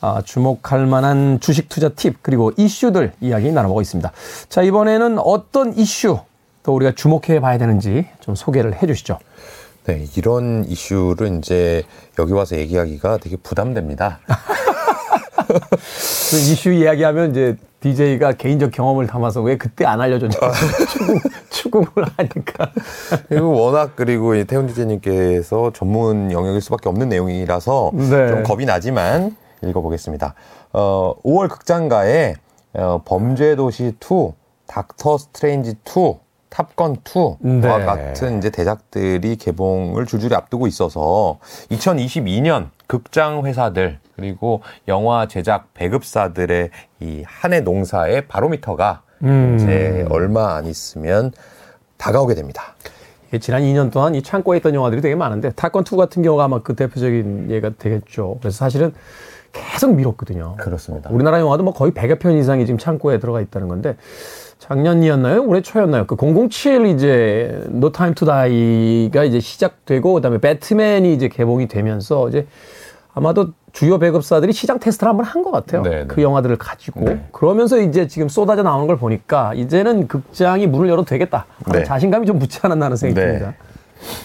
아, 0.01 0.23
주목할 0.25 0.87
만한 0.87 1.39
주식 1.39 1.69
투자 1.69 1.89
팁 1.89 2.23
그리고 2.23 2.51
이슈들 2.57 3.13
이야기 3.21 3.51
나눠보고 3.51 3.81
있습니다. 3.81 4.11
자 4.49 4.63
이번에는 4.63 5.19
어떤 5.19 5.77
이슈 5.77 6.17
또 6.63 6.73
우리가 6.73 6.93
주목해 6.93 7.39
봐야 7.39 7.59
되는지 7.59 8.07
좀 8.19 8.33
소개를 8.33 8.81
해 8.81 8.87
주시죠. 8.87 9.19
네, 9.85 10.07
이런 10.15 10.65
이슈를 10.67 11.37
이제 11.37 11.83
여기 12.17 12.33
와서 12.33 12.57
얘기하기가 12.57 13.17
되게 13.17 13.37
부담됩니다. 13.37 14.21
그 15.47 16.37
이슈 16.37 16.71
이야기하면 16.71 17.31
이제 17.31 17.57
DJ가 17.81 18.33
개인적 18.33 18.71
경험을 18.71 19.05
담아서 19.05 19.41
왜 19.41 19.57
그때 19.57 19.85
안 19.85 20.01
알려줬냐. 20.01 20.35
추궁, 21.51 21.81
을 21.97 22.05
하니까. 22.17 22.71
그리고 23.29 23.51
워낙 23.51 23.91
그리고 23.95 24.43
태훈 24.45 24.67
DJ님께서 24.67 25.71
전문 25.73 26.31
영역일 26.31 26.61
수밖에 26.61 26.89
없는 26.89 27.09
내용이라서 27.09 27.91
네. 27.93 28.27
좀 28.27 28.43
겁이 28.43 28.65
나지만 28.65 29.35
읽어보겠습니다. 29.63 30.33
어, 30.73 31.13
5월 31.23 31.49
극장가에 31.49 32.35
어, 32.73 33.01
범죄도시 33.05 33.97
2, 34.01 34.31
닥터 34.67 35.17
스트레인지 35.17 35.75
2, 35.85 36.15
탑건 36.49 36.97
2와 36.97 37.37
네. 37.41 37.85
같은 37.85 38.37
이제 38.37 38.49
대작들이 38.49 39.35
개봉을 39.35 40.05
줄줄이 40.05 40.33
앞두고 40.33 40.67
있어서 40.67 41.37
2022년 41.69 42.69
극장 42.87 43.45
회사들 43.45 43.99
그리고 44.15 44.61
영화 44.87 45.27
제작 45.27 45.73
배급사들의 45.73 46.69
이 47.01 47.23
한 47.27 47.53
해 47.53 47.59
농사의 47.61 48.27
바로미터가 48.27 49.01
음. 49.23 49.55
이제 49.59 50.05
얼마 50.09 50.55
안 50.55 50.65
있으면 50.65 51.31
다가오게 51.97 52.35
됩니다. 52.35 52.75
이게 53.29 53.39
지난 53.39 53.61
2년 53.63 53.91
동안 53.91 54.15
이 54.15 54.21
창고에 54.21 54.57
있던 54.57 54.75
영화들이 54.75 55.01
되게 55.01 55.15
많은데 55.15 55.51
타건 55.51 55.83
2 55.91 55.95
같은 55.97 56.21
경우가 56.23 56.43
아마 56.43 56.61
그 56.61 56.75
대표적인 56.75 57.49
예가 57.49 57.71
되겠죠. 57.77 58.37
그래서 58.39 58.57
사실은 58.57 58.93
계속 59.53 59.95
미뤘거든요. 59.95 60.55
그렇습니다. 60.57 61.09
우리나라 61.09 61.39
영화도 61.39 61.63
뭐 61.63 61.73
거의 61.73 61.91
100여 61.93 62.19
편 62.19 62.33
이상이 62.33 62.65
지금 62.65 62.77
창고에 62.77 63.19
들어가 63.19 63.39
있다는 63.39 63.67
건데 63.69 63.95
작년이었나요? 64.59 65.43
올해 65.43 65.61
초였나요? 65.61 66.05
그 66.07 66.15
007 66.15 66.85
이제 66.87 67.61
No 67.69 67.91
Time 67.91 68.15
to 68.15 68.25
Die가 68.25 69.23
이제 69.23 69.39
시작되고 69.39 70.13
그다음에 70.13 70.39
배트맨이 70.39 71.13
이제 71.13 71.27
개봉이 71.27 71.67
되면서 71.67 72.29
이제 72.29 72.47
아마도 73.13 73.49
주요 73.71 73.99
배급사들이 73.99 74.53
시장 74.53 74.79
테스트를 74.79 75.09
한번 75.09 75.25
한 75.25 75.43
것 75.43 75.51
같아요. 75.51 75.81
네, 75.83 75.89
네. 75.89 76.05
그 76.07 76.21
영화들을 76.21 76.55
가지고 76.57 77.01
네. 77.01 77.25
그러면서 77.31 77.79
이제 77.79 78.07
지금 78.07 78.29
쏟아져 78.29 78.63
나오는 78.63 78.87
걸 78.87 78.97
보니까 78.97 79.53
이제는 79.53 80.07
극장이 80.07 80.67
문을 80.67 80.87
열어도 80.89 81.05
되겠다. 81.05 81.45
네. 81.71 81.83
자신감이 81.83 82.25
좀 82.25 82.39
붙지 82.39 82.59
않았나 82.63 82.85
하는 82.85 82.97
생각이 82.97 83.19
네. 83.19 83.33
듭니다. 83.33 83.53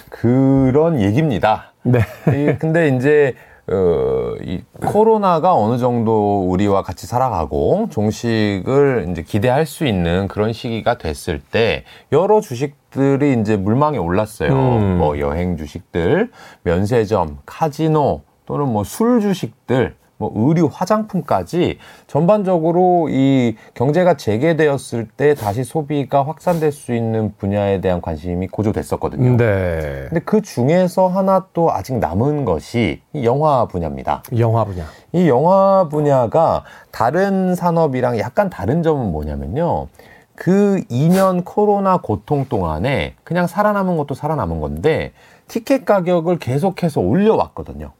그런 0.09 1.01
얘기입니다. 1.01 1.73
네. 1.83 2.01
이, 2.29 2.57
근데 2.59 2.88
이제 2.97 3.35
어, 3.70 4.35
이 4.42 4.62
코로나가 4.85 5.54
어느 5.54 5.78
정도 5.78 6.48
우리와 6.48 6.83
같이 6.83 7.06
살아가고 7.06 7.88
종식을 7.90 9.06
이제 9.11 9.22
기대할 9.22 9.64
수 9.64 9.87
있는 9.87 10.26
그런 10.28 10.52
시기가 10.52 10.98
됐을 10.98 11.40
때 11.40 11.85
여러 12.11 12.40
주식들이 12.40 13.40
이제 13.40 13.56
물망에 13.56 13.96
올랐어요. 13.98 14.50
음. 14.50 14.98
뭐 14.98 15.18
여행 15.20 15.56
주식들, 15.56 16.30
면세점, 16.64 17.38
카지노 17.46 18.22
또는 18.46 18.68
뭐 18.72 18.83
술 18.83 19.20
주식들, 19.20 19.94
뭐 20.20 20.30
의류, 20.35 20.68
화장품까지 20.70 21.78
전반적으로 22.06 23.09
이 23.11 23.56
경제가 23.72 24.18
재개되었을 24.18 25.09
때 25.16 25.35
다시 25.35 25.64
소비가 25.64 26.26
확산될 26.26 26.72
수 26.72 26.94
있는 26.94 27.33
분야에 27.38 27.80
대한 27.80 28.02
관심이 28.02 28.46
고조됐었거든요. 28.48 29.38
네. 29.38 30.06
근데 30.11 30.20
그 30.20 30.42
중에서 30.42 31.09
하나 31.09 31.46
또 31.54 31.72
아직 31.72 31.98
남은 31.98 32.44
것이 32.44 33.00
이 33.14 33.24
영화 33.24 33.66
분야입니다. 33.66 34.22
영화 34.38 34.64
분야. 34.64 34.85
이 35.12 35.26
영화 35.26 35.88
분야가 35.88 36.64
다른 36.90 37.54
산업이랑 37.54 38.18
약간 38.18 38.50
다른 38.50 38.83
점은 38.83 39.11
뭐냐면요. 39.12 39.88
그 40.35 40.83
2년 40.90 41.46
코로나 41.46 41.96
고통 41.96 42.44
동안에 42.44 43.14
그냥 43.24 43.46
살아남은 43.46 43.96
것도 43.96 44.14
살아남은 44.14 44.61
건데 44.61 45.12
티켓 45.48 45.87
가격을 45.87 46.38
계속해서 46.38 47.00
올려왔거든요. 47.00 47.92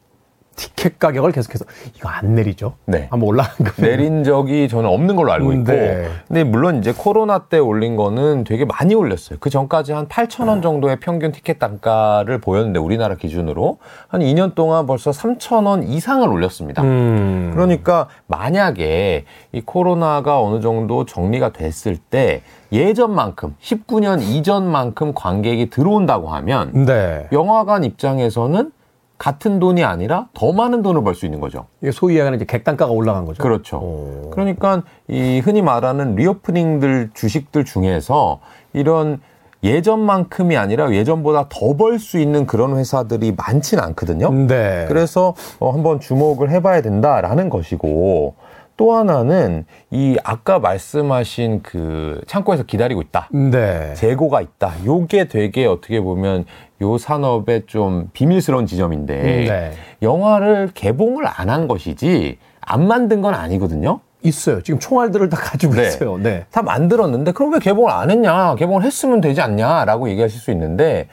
티켓 0.61 0.99
가격을 0.99 1.33
계속해서 1.33 1.64
이거 1.96 2.11
안 2.11 2.35
내리죠? 2.35 2.75
네. 2.85 3.09
한번 3.11 3.31
올라간 3.31 3.66
거. 3.66 3.83
내린 3.83 4.25
적이 4.25 4.68
저는 4.68 4.90
없는 4.90 5.16
걸로 5.16 5.33
알고 5.33 5.53
있고. 5.55 5.73
네. 5.73 6.07
근데 6.29 6.44
물론 6.44 6.79
이제 6.79 6.92
코로나 6.92 7.46
때 7.46 7.59
올린 7.59 7.96
거는 7.96 8.44
되게 8.44 8.66
많이 8.66 8.94
올렸어요. 8.94 9.38
그 9.40 9.49
전까지 9.49 9.92
한 9.92 10.07
8천 10.07 10.49
원 10.49 10.61
정도의 10.61 11.01
평균 11.01 11.33
티켓 11.33 11.59
단가를 11.59 12.42
보였는데 12.42 12.79
우리나라 12.79 13.14
기준으로 13.14 13.79
한 14.09 14.20
2년 14.20 14.55
동안 14.55 14.87
벌써 14.87 15.12
3천 15.12 15.66
원 15.66 15.83
이상을 15.83 16.29
올렸습니다. 16.29 16.83
음. 16.83 17.53
그러니까 17.55 18.09
만약에 18.27 19.25
이 19.53 19.61
코로나가 19.62 20.42
어느 20.42 20.61
정도 20.61 21.07
정리가 21.07 21.55
됐을 21.55 21.96
때 21.96 22.42
예전만큼 22.70 23.57
19년 23.62 24.20
이전만큼 24.20 25.14
관객이 25.14 25.70
들어온다고 25.70 26.29
하면 26.29 26.85
네. 26.85 27.29
영화관 27.33 27.83
입장에서는 27.85 28.73
같은 29.20 29.59
돈이 29.61 29.85
아니라 29.85 30.28
더 30.33 30.50
많은 30.52 30.80
돈을 30.80 31.04
벌 31.04 31.14
수 31.14 31.26
있는 31.26 31.40
거죠. 31.40 31.66
이게 31.83 31.92
소위 31.92 32.14
얘기하는 32.14 32.37
이제 32.37 32.46
객단가가 32.46 32.90
올라간 32.90 33.26
거죠. 33.26 33.42
그렇죠. 33.42 33.76
오. 33.76 34.30
그러니까 34.30 34.83
이 35.09 35.40
흔히 35.44 35.61
말하는 35.61 36.14
리오프닝들 36.14 37.11
주식들 37.12 37.66
중에서 37.66 38.40
이런 38.72 39.20
예전만큼이 39.62 40.56
아니라 40.56 40.90
예전보다 40.90 41.48
더 41.50 41.74
벌 41.76 41.98
수 41.98 42.18
있는 42.18 42.46
그런 42.46 42.78
회사들이 42.78 43.35
많지는 43.37 43.85
않거든요. 43.85 44.33
네. 44.33 44.87
그래서 44.88 45.35
어, 45.59 45.70
한번 45.70 46.00
주목을 46.00 46.50
해봐야 46.50 46.80
된다라는 46.80 47.50
것이고 47.50 48.35
또 48.81 48.95
하나는 48.95 49.66
이 49.90 50.16
아까 50.25 50.59
말씀하신 50.59 51.61
그 51.62 52.23
창고에서 52.27 52.62
기다리고 52.62 53.03
있다. 53.03 53.29
네. 53.31 53.93
재고가 53.93 54.40
있다. 54.40 54.73
요게 54.87 55.29
되게 55.29 55.66
어떻게 55.66 56.01
보면 56.01 56.47
요 56.81 56.97
산업의 56.97 57.64
좀 57.66 58.09
비밀스러운 58.14 58.64
지점인데 58.64 59.23
네. 59.23 59.73
영화를 60.01 60.71
개봉을 60.73 61.27
안 61.27 61.51
한 61.51 61.69
것이지 61.69 62.38
안 62.62 62.87
만든 62.87 63.21
건 63.21 63.35
아니거든요. 63.35 64.01
있어요. 64.23 64.62
지금 64.62 64.81
총알들을 64.81 65.29
다 65.29 65.37
가지고 65.37 65.75
네. 65.75 65.83
있어요. 65.88 66.16
네. 66.16 66.47
다 66.51 66.62
만들었는데 66.62 67.33
그럼 67.33 67.53
왜 67.53 67.59
개봉을 67.59 67.90
안 67.90 68.11
했냐? 68.11 68.55
개봉을 68.55 68.83
했으면 68.85 69.21
되지 69.21 69.43
않냐라고 69.43 70.09
얘기하실 70.09 70.40
수 70.40 70.51
있는데 70.53 71.07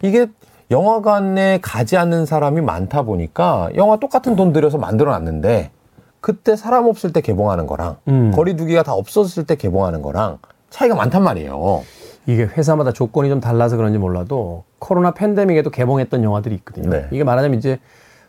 이게 0.00 0.26
영화관에 0.70 1.58
가지 1.60 1.98
않는 1.98 2.24
사람이 2.24 2.62
많다 2.62 3.02
보니까 3.02 3.68
영화 3.74 3.98
똑같은 3.98 4.36
돈 4.36 4.54
들여서 4.54 4.78
만들어 4.78 5.10
놨는데 5.12 5.72
그때 6.20 6.56
사람 6.56 6.86
없을 6.86 7.12
때 7.12 7.20
개봉하는 7.20 7.66
거랑 7.66 7.96
음. 8.08 8.30
거리두기가 8.34 8.82
다 8.82 8.92
없었을 8.92 9.44
때 9.44 9.56
개봉하는 9.56 10.02
거랑 10.02 10.38
차이가 10.68 10.94
많단 10.94 11.22
말이에요. 11.22 11.82
이게 12.26 12.44
회사마다 12.44 12.92
조건이 12.92 13.28
좀 13.28 13.40
달라서 13.40 13.76
그런지 13.76 13.98
몰라도 13.98 14.64
코로나 14.78 15.12
팬데믹에도 15.12 15.70
개봉했던 15.70 16.22
영화들이 16.22 16.54
있거든요. 16.56 16.90
네. 16.90 17.06
이게 17.10 17.24
말하자면 17.24 17.58
이제 17.58 17.78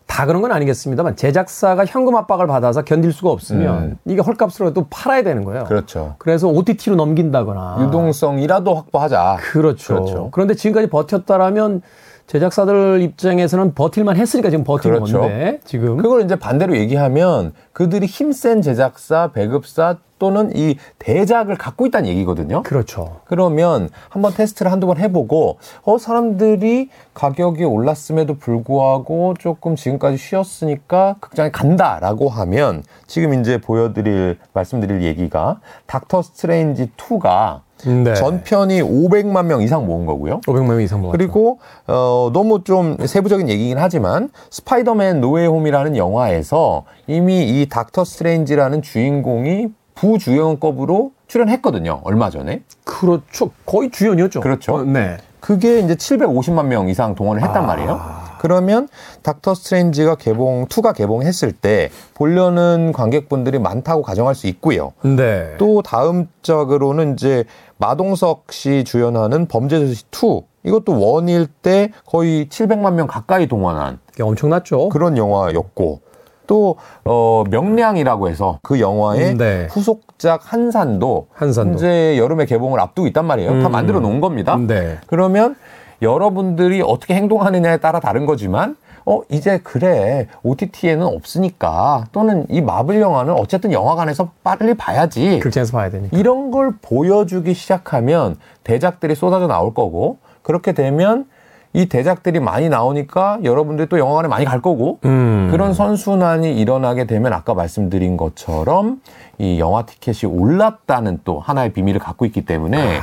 다 0.08 0.26
그런 0.26 0.42
건 0.42 0.52
아니겠습니다만 0.52 1.16
제작사가 1.16 1.86
현금 1.86 2.16
압박을 2.16 2.48
받아서 2.48 2.82
견딜 2.82 3.14
수가 3.14 3.30
없으면 3.30 3.84
음. 3.84 3.98
이게 4.06 4.22
헐값으로 4.22 4.74
또 4.74 4.88
팔아야 4.90 5.24
되는 5.24 5.46
거예요. 5.46 5.66
그렇죠. 5.66 6.16
그래서 6.18 6.50
OTT로 6.50 6.96
넘긴다거나 6.96 7.78
유동성이라도 7.82 8.76
확보하자. 8.76 9.38
그렇죠. 9.40 9.94
그렇죠. 9.94 10.30
그런데 10.32 10.56
지금까지 10.56 10.90
버텼다라면 10.90 11.82
제작사들 12.32 13.02
입장에서는 13.02 13.74
버틸만 13.76 14.16
했으니까 14.16 14.50
지금 14.50 14.64
버틴 14.64 14.92
그렇죠. 14.92 15.20
건데 15.20 15.60
지금 15.66 15.98
그걸 15.98 16.24
이제 16.24 16.38
반대로 16.38 16.78
얘기하면 16.78 17.52
그들이 17.74 18.06
힘센 18.06 18.62
제작사, 18.62 19.34
배급사 19.34 19.98
또는 20.18 20.56
이 20.56 20.78
대작을 21.00 21.58
갖고 21.58 21.86
있다는 21.86 22.08
얘기거든요. 22.08 22.64
그렇죠. 22.64 23.18
그러면 23.26 23.90
한번 24.08 24.34
테스트를 24.34 24.72
한두 24.72 24.88
번 24.88 24.98
해보고 24.98 25.58
어 25.84 25.98
사람들이 25.98 26.90
가격이 27.14 27.66
올랐음에도 27.66 28.36
불구하고 28.36 29.34
조금 29.38 29.76
지금까지 29.76 30.16
쉬었으니까 30.16 31.18
극장에 31.20 31.52
간다라고 31.52 32.30
하면 32.30 32.84
지금 33.08 33.34
이제 33.34 33.60
보여드릴 33.60 34.38
말씀드릴 34.54 35.02
얘기가 35.02 35.60
닥터 35.86 36.22
스트레인지 36.22 36.92
2가 36.96 37.60
네. 37.86 38.14
전편이 38.14 38.82
500만 38.82 39.46
명 39.46 39.62
이상 39.62 39.86
모은 39.86 40.06
거고요. 40.06 40.42
500만 40.42 40.68
명 40.68 40.82
이상 40.82 41.02
모았죠. 41.02 41.18
그리고 41.18 41.60
어 41.88 42.30
너무 42.34 42.64
좀 42.64 42.98
세부적인 43.06 43.50
얘기긴 43.50 43.78
하지만 43.78 44.30
스파이더맨 44.50 45.22
노웨이홈이라는 45.22 45.98
영화에서 45.98 46.84
이미 47.08 47.62
이 47.62 47.68
닥터 47.70 48.04
스트레인지라는 48.04 48.82
주인공이 48.82 49.68
부주연급으로 49.96 51.12
출연했거든요. 51.28 52.02
얼마 52.04 52.30
전에. 52.30 52.64
그렇죠. 52.84 53.52
거의 53.66 53.92
주연이었죠. 53.92 54.42
그렇죠. 54.42 54.76
어, 54.76 54.84
네. 54.84 55.18
그게 55.40 55.80
이제 55.80 55.96
750만 55.96 56.66
명 56.66 56.90
이상 56.90 57.16
동원을 57.16 57.42
했단 57.42 57.64
아. 57.64 57.68
말이에요. 57.68 58.22
그러면 58.42 58.88
닥터 59.22 59.54
스트레인지가 59.54 60.16
개봉 60.16 60.66
2가 60.66 60.96
개봉했을 60.96 61.52
때 61.52 61.92
보려는 62.16 62.92
관객분들이 62.92 63.60
많다고 63.60 64.02
가정할 64.02 64.34
수 64.34 64.48
있고요. 64.48 64.94
네. 65.04 65.56
또 65.60 65.84
다음 65.84 66.28
작으로는 66.42 67.14
이제 67.14 67.44
마동석 67.82 68.52
씨 68.52 68.84
주연하는 68.84 69.48
범죄도시 69.48 70.06
2 70.12 70.42
이것도 70.64 71.04
원일 71.04 71.48
때 71.48 71.90
거의 72.06 72.46
700만 72.46 72.94
명 72.94 73.08
가까이 73.08 73.48
동원한 73.48 73.98
엄청났죠. 74.22 74.90
그런 74.90 75.18
영화였고 75.18 76.02
또 76.46 76.76
어, 77.06 77.44
명량이라고 77.50 78.30
해서 78.30 78.60
그 78.62 78.80
영화의 78.80 79.36
네. 79.36 79.68
후속작 79.72 80.54
한산도, 80.54 81.28
한산도. 81.34 81.72
현재 81.72 82.18
여름에 82.20 82.46
개봉을 82.46 82.80
앞두고 82.80 83.08
있단 83.08 83.26
말이에요. 83.26 83.62
다 83.62 83.68
음. 83.68 83.72
만들어 83.72 84.00
놓은 84.00 84.22
겁니다. 84.22 84.56
네. 84.58 85.00
그러면 85.08 85.56
여러분들이 86.04 86.84
어떻게 86.86 87.16
행동하느냐에 87.16 87.78
따라 87.78 88.00
다른 88.00 88.28
거지만 88.28 88.76
어 89.12 89.24
이제 89.28 89.60
그래 89.62 90.28
OTT에는 90.44 91.06
없으니까 91.06 92.06
또는 92.14 92.46
이 92.50 92.62
마블 92.62 93.02
영화는 93.02 93.34
어쨌든 93.34 93.74
영화관에서 93.74 94.30
빨리 94.42 94.74
봐야지 94.74 95.40
극장에서 95.40 95.74
봐야 95.74 95.90
되니까. 95.90 96.18
이런 96.18 96.50
걸 96.50 96.76
보여주기 96.82 97.54
시작하면 97.54 98.38
대작들이 98.64 99.16
쏟아져 99.16 99.48
나올 99.48 99.74
거고 99.74 100.20
그렇게 100.44 100.72
되면 100.72 101.26
이 101.74 101.88
대작들이 101.88 102.40
많이 102.40 102.70
나오니까 102.70 103.40
여러분들이 103.44 103.90
또 103.90 104.00
영화관에 104.00 104.30
많이 104.30 104.46
갈 104.46 104.62
거고 104.62 105.00
음. 105.04 105.50
그런 105.52 105.74
선순환이 105.74 106.58
일어나게 106.58 107.06
되면 107.06 107.34
아까 107.34 107.54
말씀드린 107.54 108.16
것처럼 108.16 109.02
이 109.40 109.60
영화 109.60 109.86
티켓이 109.86 110.32
올랐다는 110.32 111.20
또 111.26 111.40
하나의 111.40 111.74
비밀을 111.74 112.00
갖고 112.00 112.26
있기 112.26 112.46
때문에 112.46 113.00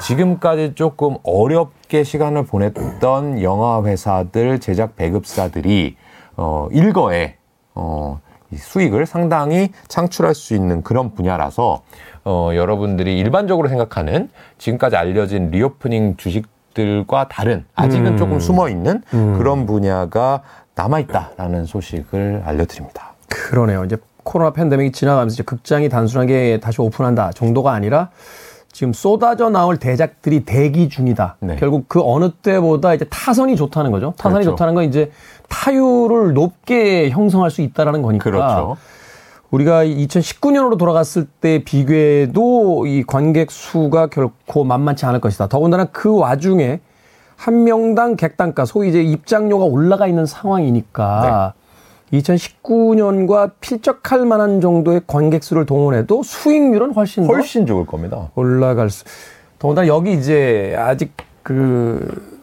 지금까지 0.00 0.74
조금 0.74 1.16
어렵게 1.22 2.04
시간을 2.04 2.44
보냈던 2.44 3.42
영화 3.42 3.82
회사들 3.82 4.58
제작 4.60 4.96
배급사들이 4.96 5.96
어 6.36 6.68
일거에 6.70 7.36
어이 7.74 8.56
수익을 8.56 9.06
상당히 9.06 9.70
창출할 9.88 10.34
수 10.34 10.54
있는 10.54 10.82
그런 10.82 11.14
분야라서 11.14 11.82
어 12.24 12.50
여러분들이 12.54 13.18
일반적으로 13.18 13.68
생각하는 13.68 14.28
지금까지 14.58 14.96
알려진 14.96 15.50
reopening 15.50 16.16
주식들과 16.16 17.28
다른 17.28 17.64
아직은 17.74 18.06
음. 18.06 18.16
조금 18.16 18.40
숨어 18.40 18.68
있는 18.68 19.02
그런 19.10 19.66
분야가 19.66 20.42
남아 20.74 21.00
있다라는 21.00 21.64
소식을 21.64 22.42
알려드립니다. 22.44 23.14
그러네요. 23.28 23.84
이제 23.84 23.96
코로나 24.22 24.52
팬데믹이 24.52 24.92
지나가면서 24.92 25.34
이제 25.34 25.42
극장이 25.42 25.88
단순하게 25.88 26.58
다시 26.60 26.82
오픈한다 26.82 27.30
정도가 27.32 27.72
아니라 27.72 28.10
지금 28.76 28.92
쏟아져 28.92 29.48
나올 29.48 29.78
대작들이 29.78 30.44
대기 30.44 30.90
중이다. 30.90 31.36
네. 31.40 31.56
결국 31.56 31.86
그 31.88 32.02
어느 32.04 32.30
때보다 32.30 32.92
이제 32.92 33.06
타선이 33.08 33.56
좋다는 33.56 33.90
거죠. 33.90 34.12
타선이 34.18 34.44
그렇죠. 34.44 34.50
좋다는 34.50 34.74
건 34.74 34.84
이제 34.84 35.10
타율을 35.48 36.34
높게 36.34 37.08
형성할 37.08 37.50
수 37.50 37.62
있다라는 37.62 38.02
거니까. 38.02 38.24
그렇죠. 38.24 38.76
우리가 39.50 39.86
2019년으로 39.86 40.76
돌아갔을 40.76 41.24
때 41.24 41.64
비교해도 41.64 42.84
이 42.86 43.02
관객 43.04 43.50
수가 43.50 44.08
결코 44.08 44.62
만만치 44.64 45.06
않을 45.06 45.22
것이다. 45.22 45.46
더군다나 45.46 45.86
그 45.86 46.14
와중에 46.14 46.80
한 47.34 47.64
명당 47.64 48.16
객단가, 48.16 48.66
소위 48.66 48.90
이제 48.90 49.02
입장료가 49.02 49.64
올라가 49.64 50.06
있는 50.06 50.26
상황이니까 50.26 51.54
네. 51.56 51.65
2019년과 52.12 53.52
필적할 53.60 54.24
만한 54.26 54.60
정도의 54.60 55.02
관객 55.06 55.42
수를 55.44 55.66
동원해도 55.66 56.22
수익률은 56.22 56.92
훨씬 56.94 57.26
더 57.26 57.32
훨씬 57.32 57.66
좋을 57.66 57.86
겁니다. 57.86 58.30
올라갈 58.34 58.90
수. 58.90 59.04
더군다나 59.58 59.88
여기 59.88 60.12
이제 60.12 60.74
아직 60.78 61.12
그 61.42 62.36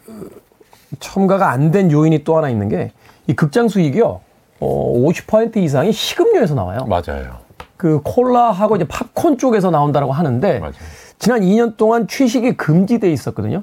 첨가가 1.00 1.50
안 1.50 1.70
된 1.70 1.90
요인이 1.90 2.24
또 2.24 2.36
하나 2.36 2.48
있는 2.50 2.68
게 2.68 2.92
이 3.26 3.32
극장 3.34 3.68
수익이요. 3.68 4.20
어, 4.60 4.92
50% 4.98 5.56
이상이 5.56 5.92
식음료에서 5.92 6.54
나와요. 6.54 6.84
맞아요. 6.86 7.36
그 7.78 8.00
콜라하고 8.04 8.76
이제 8.76 8.86
팝콘 8.86 9.38
쪽에서 9.38 9.70
나온다라고 9.70 10.12
하는데 10.12 10.58
맞아요. 10.58 10.74
지난 11.18 11.40
2년 11.40 11.78
동안 11.78 12.06
취식이 12.06 12.58
금지돼 12.58 13.10
있었거든요. 13.10 13.62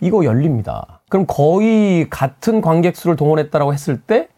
이거 0.00 0.24
열립니다. 0.24 1.00
그럼 1.08 1.26
거의 1.26 2.08
같은 2.08 2.60
관객 2.60 2.94
수를 2.96 3.16
동원했다라고 3.16 3.72
했을 3.74 4.00
때 4.00 4.28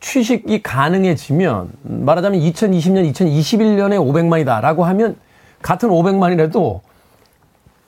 취식이 0.00 0.62
가능해지면 0.62 1.70
말하자면 1.82 2.40
2020년, 2.40 3.12
2021년에 3.12 3.98
500만이다라고 3.98 4.82
하면 4.82 5.16
같은 5.60 5.88
500만이라도 5.88 6.80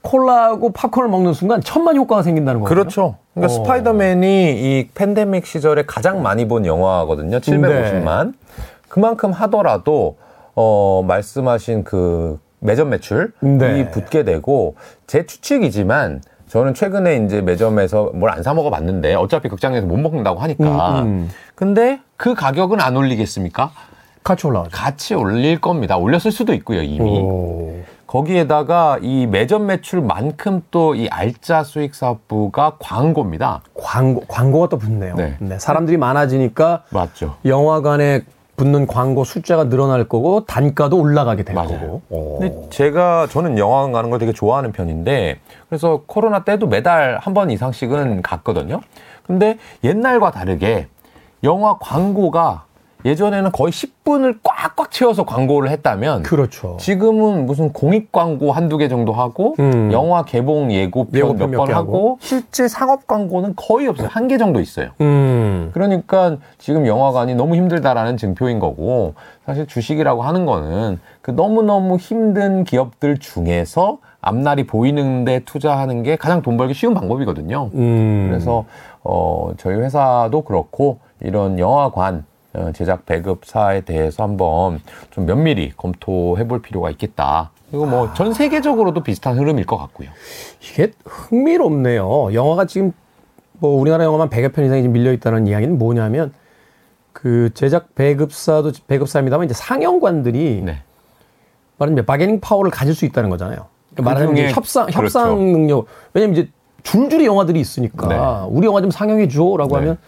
콜라하고 0.03 0.73
팝콘을 0.73 1.09
먹는 1.09 1.35
순간 1.35 1.61
천만 1.61 1.97
효과가 1.97 2.23
생긴다는 2.23 2.61
거예요. 2.61 2.69
그렇죠. 2.69 3.17
그러니까 3.35 3.53
어. 3.53 3.57
스파이더맨이 3.57 4.53
이 4.53 4.89
팬데믹 4.95 5.47
시절에 5.47 5.85
가장 5.87 6.23
많이 6.23 6.49
본 6.49 6.67
영화거든요. 6.67 7.39
750만. 7.39 8.35
그만큼 8.89 9.31
하더라도 9.33 10.17
어 10.55 11.05
말씀하신 11.07 11.85
그 11.85 12.41
매점 12.61 12.91
매출이 12.91 13.29
네. 13.41 13.91
붙게 13.91 14.25
되고 14.25 14.75
제 15.07 15.27
추측이지만 15.27 16.23
저는 16.51 16.75
최근에 16.75 17.17
이제 17.25 17.41
매점에서 17.41 18.11
뭘 18.15 18.31
안 18.31 18.43
사 18.43 18.55
먹어 18.55 18.71
봤는데 18.71 19.15
어차피 19.15 19.49
극장에서 19.49 19.87
못 19.87 19.97
먹는다고 19.99 20.41
하니까. 20.41 21.01
음, 21.03 21.07
음. 21.07 21.31
근데 21.55 22.01
그 22.17 22.35
가격은 22.35 22.81
안 22.81 22.97
올리겠습니까? 22.97 23.71
같이 24.25 24.47
올라가죠. 24.47 24.71
같이 24.77 25.15
올릴 25.15 25.61
겁니다. 25.61 25.97
올렸을 25.97 26.31
수도 26.33 26.53
있고요, 26.55 26.83
이미. 26.83 27.21
오. 27.21 27.77
거기에다가 28.07 28.99
이 29.01 29.27
매점 29.27 29.67
매출만큼 29.67 30.63
또 30.73 30.95
이 30.97 31.09
알짜 31.09 31.63
수익 31.63 31.95
사업부가 31.95 32.77
광고입니다. 32.81 33.63
광고, 33.75 34.23
광고가 34.27 34.69
또 34.69 34.79
붙네요. 34.79 35.15
네. 35.15 35.37
네, 35.39 35.59
사람들이 35.59 35.97
많아지니까 35.97 36.83
맞죠. 36.91 37.37
영화관에 37.45 38.23
붙는 38.61 38.87
광고 38.87 39.25
숫자가 39.25 39.71
늘어날 39.71 40.05
거고 40.07 40.45
단가도 40.45 40.99
올라가게 41.01 41.45
될 41.45 41.55
맞아요. 41.55 41.79
거고. 41.81 42.03
오. 42.11 42.39
근데 42.39 42.69
제가 42.69 43.27
저는 43.31 43.57
영화관 43.57 43.91
가는 43.93 44.11
걸 44.11 44.19
되게 44.19 44.33
좋아하는 44.35 44.71
편인데 44.73 45.39
그래서 45.71 46.03
코로나 46.07 46.45
때도 46.45 46.67
매달 46.67 47.19
한 47.23 47.33
번 47.33 47.51
이상씩은 47.51 48.21
갔거든요. 48.21 48.81
근데 49.27 49.57
옛날과 49.83 50.31
다르게 50.33 50.89
영화 51.43 51.79
광고가 51.79 52.65
예전에는 53.05 53.53
거의 53.53 53.73
10분을 53.73 54.39
꽉꽉 54.43 54.91
채워서 54.91 55.25
광고를 55.25 55.71
했다면 55.71 56.23
그렇죠. 56.23 56.77
지금은 56.79 57.47
무슨 57.47 57.73
공익 57.73 58.13
광고 58.13 58.53
한두 58.53 58.77
개 58.79 58.89
정도 58.89 59.13
하고 59.13 59.55
음. 59.59 59.91
영화 59.93 60.25
개봉 60.25 60.73
예고편 60.73 61.37
몇몇번개 61.37 61.73
하고, 61.73 61.97
하고. 61.97 62.19
실제 62.21 62.69
상업 62.69 63.07
광고는 63.07 63.55
거의 63.57 63.87
없어요. 63.89 64.09
한 64.11 64.29
개 64.29 64.39
정도 64.39 64.61
있어요. 64.61 64.91
음. 65.01 65.71
그러니까 65.73 66.37
지금 66.59 66.87
영화관이 66.87 67.35
너무 67.35 67.57
힘들다라는 67.57 68.17
증표인 68.17 68.59
거고 68.61 69.15
사실 69.45 69.67
주식이라고 69.67 70.23
하는 70.23 70.47
거는 70.47 71.01
그 71.23 71.31
너무너무 71.33 71.97
힘든 71.97 72.63
기업들 72.65 73.19
중에서 73.19 73.99
앞날이 74.21 74.67
보이는데 74.67 75.41
투자하는 75.47 76.03
게 76.03 76.17
가장 76.17 76.43
돈 76.43 76.57
벌기 76.57 76.75
쉬운 76.75 76.95
방법이거든요. 76.95 77.71
음. 77.75 78.27
그래서 78.31 78.67
어 79.03 79.53
저희 79.57 79.77
회사도 79.77 80.43
그렇고 80.43 80.99
이런 81.21 81.59
영화관 81.59 82.19
어, 82.19 82.30
제작 82.75 83.07
배급사에 83.07 83.83
대해서 83.83 84.23
한번 84.23 84.81
좀 85.11 85.27
면밀히 85.27 85.73
검토해 85.77 86.47
볼 86.49 86.63
필요가 86.63 86.91
있겠다. 86.91 87.51
그리고 87.71 87.87
뭐전 87.87 88.35
세계적으로도 88.35 89.03
비슷한 89.03 89.39
흐름일 89.39 89.67
것 89.67 89.77
같고요. 89.77 90.09
이게 90.61 90.93
흥미롭네요. 91.05 92.35
영화가 92.35 92.65
지금 92.65 92.93
뭐 93.61 93.81
우리나라 93.81 94.05
영화만 94.05 94.29
100여 94.29 94.53
편 94.53 94.65
이상이 94.65 94.89
밀려 94.89 95.13
있다는 95.13 95.47
이야기는 95.47 95.79
뭐냐면 95.79 96.33
그 97.13 97.51
제작 97.55 97.95
배급사도 97.95 98.73
배급사입니다만 98.89 99.45
이제 99.45 99.55
상영관들이 99.55 100.63
네. 100.65 100.83
말하자면 101.79 102.07
바게닝 102.07 102.41
파워를 102.41 102.71
가질 102.71 102.95
수 102.95 103.05
있다는 103.05 103.31
거잖아요. 103.31 103.67
그러니까 103.93 104.03
말하자면 104.03 104.37
이제 104.37 104.51
협상 104.53 104.87
그렇죠. 104.87 105.03
협상 105.03 105.53
능력. 105.53 105.87
왜냐면 106.13 106.37
이제 106.37 106.51
줄줄이 106.83 107.27
영화들이 107.27 107.61
있으니까 107.61 108.09
네. 108.09 108.47
우리 108.49 108.67
영화 108.67 108.81
좀 108.81 108.91
상영해 108.91 109.29
줘라고 109.29 109.77
네. 109.77 109.77
하면 109.77 109.99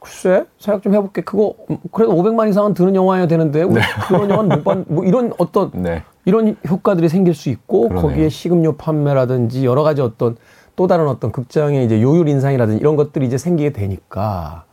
글쎄 0.00 0.44
생각 0.58 0.82
좀 0.82 0.94
해볼게. 0.94 1.22
그거 1.22 1.54
음, 1.70 1.78
그래도 1.92 2.14
500만 2.14 2.48
이상은 2.48 2.74
드는 2.74 2.94
영화여야 2.94 3.26
되는데 3.26 3.62
왜 3.62 3.82
그런 4.06 4.30
영화는 4.30 4.56
못 4.56 4.64
봤. 4.64 4.78
뭐 4.86 5.04
이런 5.04 5.32
어떤 5.38 5.70
네. 5.74 6.02
이런 6.24 6.56
효과들이 6.68 7.08
생길 7.08 7.34
수 7.34 7.48
있고 7.48 7.88
그러네요. 7.88 8.08
거기에 8.08 8.28
식음료 8.28 8.76
판매라든지 8.76 9.64
여러 9.64 9.82
가지 9.82 10.00
어떤 10.00 10.36
또 10.76 10.86
다른 10.86 11.08
어떤 11.08 11.32
극장의 11.32 11.84
이제 11.84 12.00
요율 12.00 12.28
인상이라든지 12.28 12.80
이런 12.80 12.96
것들이 12.96 13.26
이제 13.26 13.36
생기게 13.36 13.72
되니까 13.72 14.64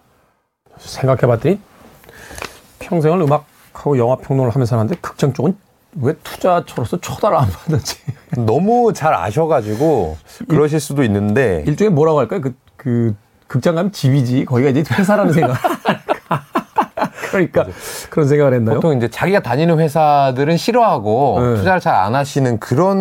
생각해봤더니 0.77 1.59
평생을 2.79 3.21
음악하고 3.21 3.97
영화 3.97 4.15
평론을 4.17 4.51
하면서 4.51 4.75
하는데 4.75 4.95
극장 5.01 5.33
쪽은 5.33 5.55
왜 6.01 6.13
투자처로서 6.23 6.97
초달을 6.97 7.38
안 7.38 7.49
받는지 7.49 7.97
너무 8.38 8.91
잘 8.93 9.13
아셔가지고 9.13 10.17
그러실 10.47 10.79
수도 10.79 11.03
있는데 11.03 11.63
일종의 11.67 11.91
뭐라고 11.91 12.19
할까요? 12.19 12.41
그, 12.41 12.55
그 12.75 13.15
극장 13.47 13.75
가면 13.75 13.91
집이지 13.91 14.45
거기가 14.45 14.69
이제 14.69 14.84
회사라는 14.91 15.34
생각. 15.34 15.58
그러니까 17.31 17.65
그런 18.10 18.27
생각을 18.27 18.53
했나요? 18.53 18.75
보통 18.75 18.95
이제 18.97 19.10
자기가 19.10 19.41
다니는 19.41 19.79
회사들은 19.79 20.58
싫어하고 20.58 21.39
네. 21.41 21.55
투자를 21.58 21.79
잘 21.81 21.95
안 21.95 22.15
하시는 22.15 22.60
그런 22.60 22.97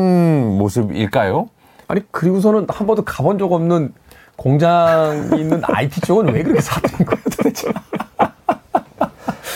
모습일까요? 0.58 1.48
아니 1.88 2.00
그리고서는 2.10 2.66
한 2.68 2.86
번도 2.86 3.02
가본 3.04 3.38
적 3.38 3.52
없는 3.52 3.92
공장이 4.36 5.40
있는 5.40 5.60
IT 5.66 6.00
쪽은 6.00 6.32
왜 6.32 6.42
그렇게 6.42 6.60
사들인 6.60 7.06
거예요, 7.06 7.22
도대체? 7.36 7.68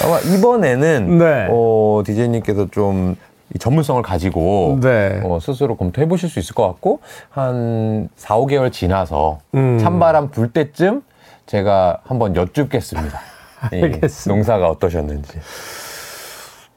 아마 0.04 0.18
이번에는 0.20 1.18
네. 1.18 1.48
어, 1.50 2.02
디제이님께서 2.04 2.68
좀 2.70 3.16
전문성을 3.58 4.02
가지고 4.02 4.78
네. 4.82 5.20
어, 5.24 5.38
스스로 5.40 5.76
검토해 5.76 6.08
보실 6.08 6.28
수 6.28 6.38
있을 6.38 6.54
것 6.54 6.66
같고 6.66 7.00
한 7.30 8.08
4, 8.16 8.36
5개월 8.36 8.72
지나서 8.72 9.38
음. 9.54 9.78
찬바람 9.78 10.30
불 10.30 10.52
때쯤 10.52 11.02
제가 11.46 12.00
한번 12.04 12.36
여쭙겠습니다. 12.36 13.20
이 13.72 13.80
알겠습니다. 13.82 14.34
농사가 14.34 14.68
어떠셨는지. 14.68 15.38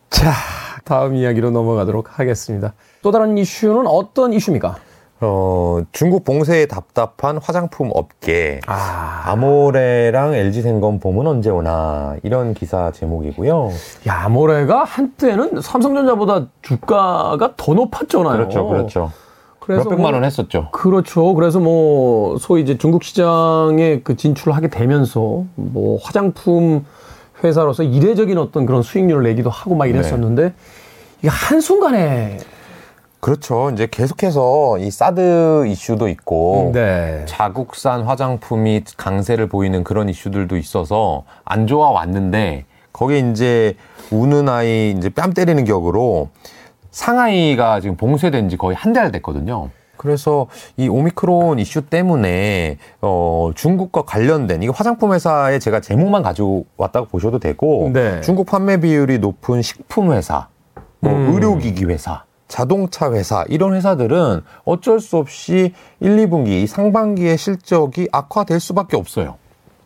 자, 0.10 0.31
다음 0.86 1.15
이야기로 1.15 1.51
넘어가도록 1.51 2.19
하겠습니다. 2.19 2.73
또 3.01 3.12
다른 3.12 3.38
이슈는 3.38 3.88
어떤 3.88 4.34
이슈입니까? 4.34 4.77
어, 5.23 5.81
중국 5.91 6.23
봉쇄에 6.25 6.65
답답한 6.65 7.38
화장품 7.38 7.91
업계. 7.93 8.60
아, 8.65 9.21
아모레랑 9.27 10.34
LG생건 10.34 10.99
봄은 10.99 11.27
언제 11.27 11.51
오나 11.51 12.15
이런 12.23 12.55
기사 12.55 12.91
제목이고요. 12.91 13.69
야, 14.07 14.23
아모레가 14.25 14.84
한때는 14.84 15.62
삼성전자보다 15.62 16.47
주가가 16.63 17.53
더 17.55 17.73
높았잖아요. 17.75 18.31
그렇죠, 18.34 18.67
그렇죠. 18.67 19.12
그래서 19.60 19.84
몇백만 19.84 20.12
뭐- 20.12 20.13
원 20.13 20.23
했었죠. 20.25 20.69
그렇죠. 20.71 21.36
그래서 21.36 21.60
뭐 21.60 22.38
소위 22.39 22.63
이제 22.63 22.79
중국 22.79 23.03
시장에 23.03 24.01
그 24.03 24.15
진출을 24.15 24.55
하게 24.55 24.69
되면서 24.69 25.43
뭐 25.53 25.99
화장품 26.01 26.84
회사로서 27.43 27.84
이례적인 27.84 28.39
어떤 28.39 28.65
그런 28.65 28.81
수익률을 28.81 29.21
내기도 29.23 29.51
하고 29.51 29.75
막 29.75 29.86
이랬었는데 29.86 30.53
이게 31.19 31.27
한 31.29 31.62
순간에 31.62 32.38
그렇죠. 33.21 33.69
이제 33.69 33.88
계속해서 33.89 34.79
이 34.79 34.91
사드 34.91 35.67
이슈도 35.67 36.10
있고 36.10 36.71
네. 36.73 37.23
자국산 37.27 38.01
화장품이 38.01 38.84
강세를 38.97 39.47
보이는 39.47 39.84
그런 39.84 40.10
이슈들도 40.10 40.57
있어서 40.57 41.23
안 41.45 41.67
좋아 41.67 41.91
왔는데 41.91 42.65
거기에 42.93 43.19
이제 43.31 43.75
우는 44.12 44.49
아이 44.49 44.91
이제 44.97 45.10
뺨 45.10 45.34
때리는 45.34 45.63
격으로 45.63 46.29
상하이가 46.89 47.79
지금 47.79 47.95
봉쇄된 47.95 48.49
지 48.49 48.57
거의 48.57 48.75
한 48.75 48.91
달 48.93 49.12
됐거든요. 49.12 49.69
그래서 49.97 50.47
이 50.77 50.88
오미크론 50.89 51.60
이슈 51.60 51.84
때문에 51.84 52.77
어 53.01 53.51
중국과 53.53 54.01
관련된 54.01 54.63
이거 54.63 54.73
화장품 54.75 55.13
회사에 55.13 55.60
제가 55.60 55.79
제목만 55.79 56.23
가지고 56.23 56.65
왔다고 56.75 57.05
보셔도 57.05 57.38
되고 57.38 57.91
네. 57.93 58.19
중국 58.21 58.47
판매 58.47 58.77
비율이 58.77 59.19
높은 59.19 59.62
식품 59.62 60.12
회사, 60.12 60.47
뭐 60.99 61.13
음. 61.13 61.34
의료기기 61.36 61.86
회사, 61.86 62.23
자동차 62.51 63.13
회사 63.13 63.45
이런 63.47 63.73
회사들은 63.73 64.41
어쩔 64.65 64.99
수 64.99 65.15
없이 65.15 65.73
1, 66.01 66.17
2분기 66.27 66.67
상반기의 66.67 67.37
실적이 67.37 68.09
악화될 68.11 68.59
수밖에 68.59 68.97
없어요. 68.97 69.37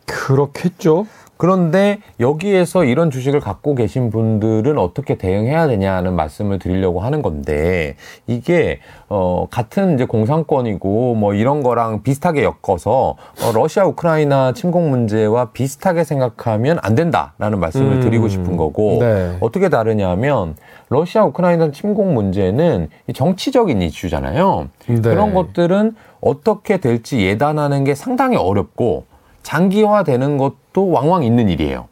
그렇겠죠. 0.07 1.05
그런데 1.37 1.99
여기에서 2.19 2.85
이런 2.85 3.11
주식을 3.11 3.41
갖고 3.41 3.75
계신 3.75 4.09
분들은 4.09 4.77
어떻게 4.77 5.15
대응해야 5.15 5.67
되냐는 5.67 6.15
말씀을 6.15 6.59
드리려고 6.59 7.01
하는 7.01 7.21
건데 7.21 7.95
이게 8.25 8.79
어 9.09 9.47
같은 9.51 9.95
이제 9.95 10.05
공산권이고 10.05 11.15
뭐 11.15 11.33
이런 11.33 11.61
거랑 11.61 12.03
비슷하게 12.03 12.43
엮어서 12.43 13.15
어 13.17 13.51
러시아 13.53 13.85
우크라이나 13.85 14.53
침공 14.53 14.89
문제와 14.89 15.51
비슷하게 15.51 16.05
생각하면 16.05 16.79
안 16.81 16.95
된다라는 16.95 17.59
말씀을 17.59 17.97
음, 17.97 18.01
드리고 18.01 18.29
싶은 18.29 18.55
거고 18.55 18.99
네. 19.01 19.37
어떻게 19.41 19.67
다르냐면 19.67 20.55
러시아 20.89 21.25
우크라이나 21.25 21.71
침공 21.71 22.13
문제는 22.13 22.89
이 23.07 23.13
정치적인 23.13 23.81
이슈잖아요. 23.81 24.69
네. 24.87 25.01
그런 25.01 25.33
것들은 25.33 25.95
어떻게 26.21 26.77
될지 26.77 27.21
예단하는 27.21 27.83
게 27.83 27.95
상당히 27.95 28.37
어렵고 28.37 29.05
장기화되는 29.43 30.37
것도 30.37 30.89
왕왕 30.89 31.23
있는 31.23 31.49
일이에요. 31.49 31.87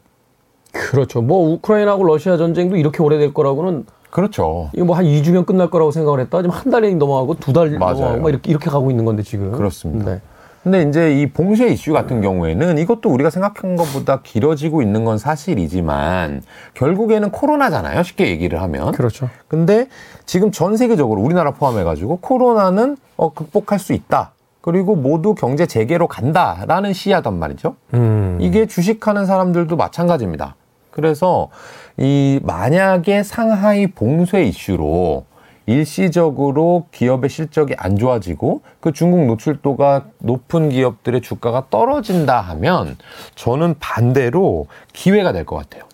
그렇죠. 0.72 1.22
뭐 1.22 1.52
우크라이나하고 1.52 2.04
러시아 2.04 2.36
전쟁도 2.36 2.76
이렇게 2.76 3.02
오래될 3.02 3.32
거라고는 3.34 3.86
그렇죠. 4.10 4.70
이거 4.74 4.84
뭐 4.84 4.96
한 4.96 5.04
2주면 5.04 5.44
끝날 5.44 5.70
거라고 5.70 5.90
생각을 5.90 6.20
했다. 6.20 6.38
지금 6.42 6.50
한 6.50 6.70
달이 6.70 6.94
넘어가고 6.94 7.34
두 7.34 7.52
달. 7.52 7.72
넘어가고 7.72 8.20
막 8.20 8.28
이렇게 8.28 8.50
이렇게 8.50 8.70
가고 8.70 8.90
있는 8.90 9.04
건데 9.04 9.22
지금. 9.24 9.50
그렇습니다. 9.52 10.12
네. 10.12 10.20
근데 10.64 10.82
이제 10.82 11.20
이 11.20 11.26
봉쇄 11.26 11.68
이슈 11.68 11.92
같은 11.92 12.22
경우에는 12.22 12.78
이것도 12.78 13.10
우리가 13.10 13.28
생각한 13.28 13.76
것보다 13.76 14.22
길어지고 14.22 14.80
있는 14.80 15.04
건 15.04 15.18
사실이지만 15.18 16.42
결국에는 16.72 17.30
코로나잖아요. 17.30 18.02
쉽게 18.02 18.28
얘기를 18.28 18.62
하면. 18.62 18.92
그렇죠. 18.92 19.28
근데 19.46 19.88
지금 20.24 20.50
전 20.50 20.78
세계적으로 20.78 21.20
우리나라 21.20 21.50
포함해가지고 21.50 22.16
코로나는 22.16 22.96
어, 23.18 23.34
극복할 23.34 23.78
수 23.78 23.92
있다. 23.92 24.32
그리고 24.62 24.96
모두 24.96 25.34
경제 25.34 25.66
재개로 25.66 26.08
간다라는 26.08 26.94
시야단 26.94 27.38
말이죠. 27.38 27.76
음. 27.92 28.38
이게 28.40 28.64
주식하는 28.64 29.26
사람들도 29.26 29.76
마찬가지입니다. 29.76 30.56
그래서 30.90 31.50
이 31.98 32.40
만약에 32.42 33.22
상하이 33.22 33.88
봉쇄 33.88 34.44
이슈로 34.44 35.26
일시적으로 35.66 36.86
기업의 36.92 37.30
실적이 37.30 37.74
안 37.78 37.96
좋아지고 37.96 38.60
그 38.80 38.92
중국 38.92 39.26
노출도가 39.26 40.04
높은 40.18 40.68
기업들의 40.68 41.22
주가가 41.22 41.66
떨어진다 41.70 42.40
하면 42.40 42.96
저는 43.34 43.76
반대로 43.80 44.66
기회가 44.92 45.32
될 45.32 45.44
것 45.44 45.56
같아요. 45.56 45.84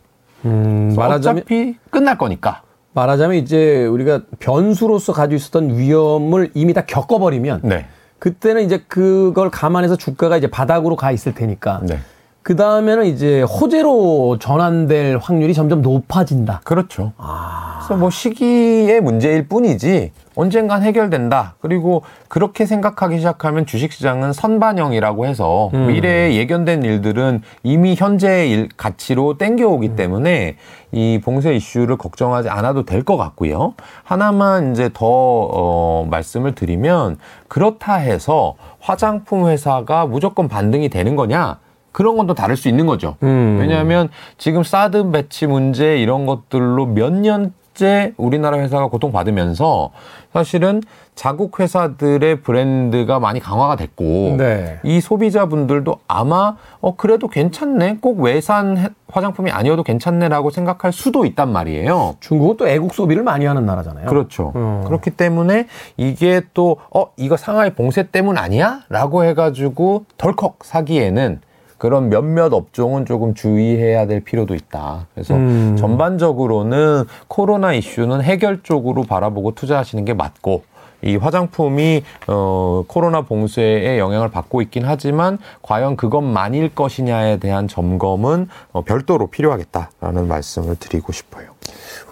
음, 0.45 0.95
말하자면 0.97 1.43
어차피 1.43 1.77
끝날 1.91 2.17
거니까. 2.19 2.63
말하자면 2.93 3.37
이제 3.37 3.87
우리가 3.87 4.23
변수로서 4.41 5.13
가지고 5.13 5.37
있었던 5.37 5.77
위험을 5.79 6.51
이미 6.55 6.73
다 6.75 6.85
겪어버리면 6.85 7.61
네. 7.65 7.87
그때는 8.19 8.63
이제 8.65 8.83
그걸 8.89 9.51
감안해서 9.51 9.97
주가가 9.97 10.37
이제 10.37 10.49
바닥으로 10.49 10.97
가 10.97 11.13
있을 11.13 11.33
테니까 11.35 11.81
네. 11.85 11.99
그 12.43 12.57
다음에는 12.57 13.05
이제 13.05 13.43
호재로 13.43 14.39
전환될 14.41 15.19
확률이 15.21 15.53
점점 15.53 15.83
높아진다. 15.83 16.63
그렇죠. 16.65 17.13
아. 17.19 17.81
그래서 17.85 18.01
뭐 18.01 18.09
시기의 18.09 19.01
문제일 19.03 19.47
뿐이지 19.47 20.13
언젠간 20.37 20.83
해결된다. 20.83 21.57
그리고 21.61 22.03
그렇게 22.29 22.65
생각하기 22.65 23.19
시작하면 23.19 23.67
주식시장은 23.67 24.33
선반영이라고 24.33 25.27
해서 25.27 25.71
음. 25.75 25.89
미래에 25.89 26.37
예견된 26.37 26.83
일들은 26.83 27.43
이미 27.63 27.95
현재의 27.95 28.51
일, 28.51 28.69
가치로 28.77 29.37
땡겨오기 29.37 29.97
때문에 29.97 30.57
이 30.93 31.21
봉쇄 31.23 31.55
이슈를 31.55 31.99
걱정하지 31.99 32.49
않아도 32.49 32.85
될 32.85 33.03
것 33.05 33.17
같고요. 33.17 33.75
하나만 34.05 34.73
이제 34.73 34.89
더 34.95 35.07
어, 35.07 36.07
말씀을 36.11 36.55
드리면 36.55 37.19
그렇다 37.49 37.97
해서 37.97 38.55
화장품 38.79 39.49
회사가 39.49 40.07
무조건 40.07 40.49
반등이 40.49 40.89
되는 40.89 41.17
거냐? 41.17 41.59
그런 41.93 42.17
건 42.17 42.27
또 42.27 42.35
다를 42.35 42.57
수 42.57 42.69
있는 42.69 42.87
거죠. 42.87 43.17
음. 43.23 43.57
왜냐하면 43.61 44.09
지금 44.39 44.63
사드 44.63 45.11
배치 45.11 45.47
문제 45.47 45.99
이런 45.99 46.27
것들로 46.27 46.87
몇 46.87 47.13
년째 47.13 48.13
우리나라 48.17 48.59
회사가 48.59 48.87
고통받으면서 48.89 49.91
사실은 50.33 50.81
자국 51.17 51.59
회사들의 51.61 52.43
브랜드가 52.43 53.19
많이 53.19 53.41
강화가 53.41 53.75
됐고 53.77 54.37
네. 54.39 54.79
이 54.85 55.01
소비자분들도 55.01 55.99
아마 56.07 56.57
어 56.81 56.95
그래도 56.97 57.27
괜찮네 57.29 57.99
꼭 58.01 58.21
외산 58.21 58.79
해- 58.79 58.89
화장품이 59.09 59.51
아니어도 59.51 59.83
괜찮네라고 59.83 60.51
생각할 60.51 60.93
수도 60.93 61.27
있단 61.27 61.53
말이에요. 61.53 62.15
중국은 62.21 62.57
또 62.57 62.69
애국 62.69 62.95
소비를 62.95 63.23
많이 63.25 63.45
하는 63.45 63.67
나라잖아요. 63.67 64.07
그렇죠. 64.07 64.53
음. 64.55 64.85
그렇기 64.87 65.11
때문에 65.11 65.67
이게 65.97 66.43
또, 66.55 66.77
어, 66.95 67.07
이거 67.17 67.37
상하이 67.37 67.71
봉쇄 67.75 68.05
때문 68.11 68.39
아니야? 68.39 68.83
라고 68.89 69.25
해가지고 69.25 70.05
덜컥 70.17 70.59
사기에는 70.63 71.41
그런 71.81 72.11
몇몇 72.11 72.53
업종은 72.53 73.07
조금 73.07 73.33
주의해야 73.33 74.07
될 74.07 74.21
필요도 74.21 74.55
있다. 74.55 75.07
그래서 75.15 75.35
음. 75.35 75.77
전반적으로는 75.79 77.05
코로나 77.27 77.73
이슈는 77.73 78.21
해결 78.21 78.63
쪽으로 78.63 79.05
바라보고 79.05 79.55
투자하시는 79.55 80.05
게 80.05 80.13
맞고, 80.13 80.63
이 81.03 81.17
화장품이 81.17 82.03
어 82.27 82.85
코로나 82.87 83.23
봉쇄의 83.23 83.99
영향을 83.99 84.29
받고 84.29 84.61
있긴 84.61 84.85
하지만 84.85 85.39
과연 85.63 85.97
그것만일 85.97 86.75
것이냐에 86.75 87.39
대한 87.39 87.67
점검은 87.67 88.49
어, 88.73 88.83
별도로 88.83 89.29
필요하겠다라는 89.29 90.29
말씀을 90.29 90.77
드리고 90.77 91.13
싶어요. 91.13 91.53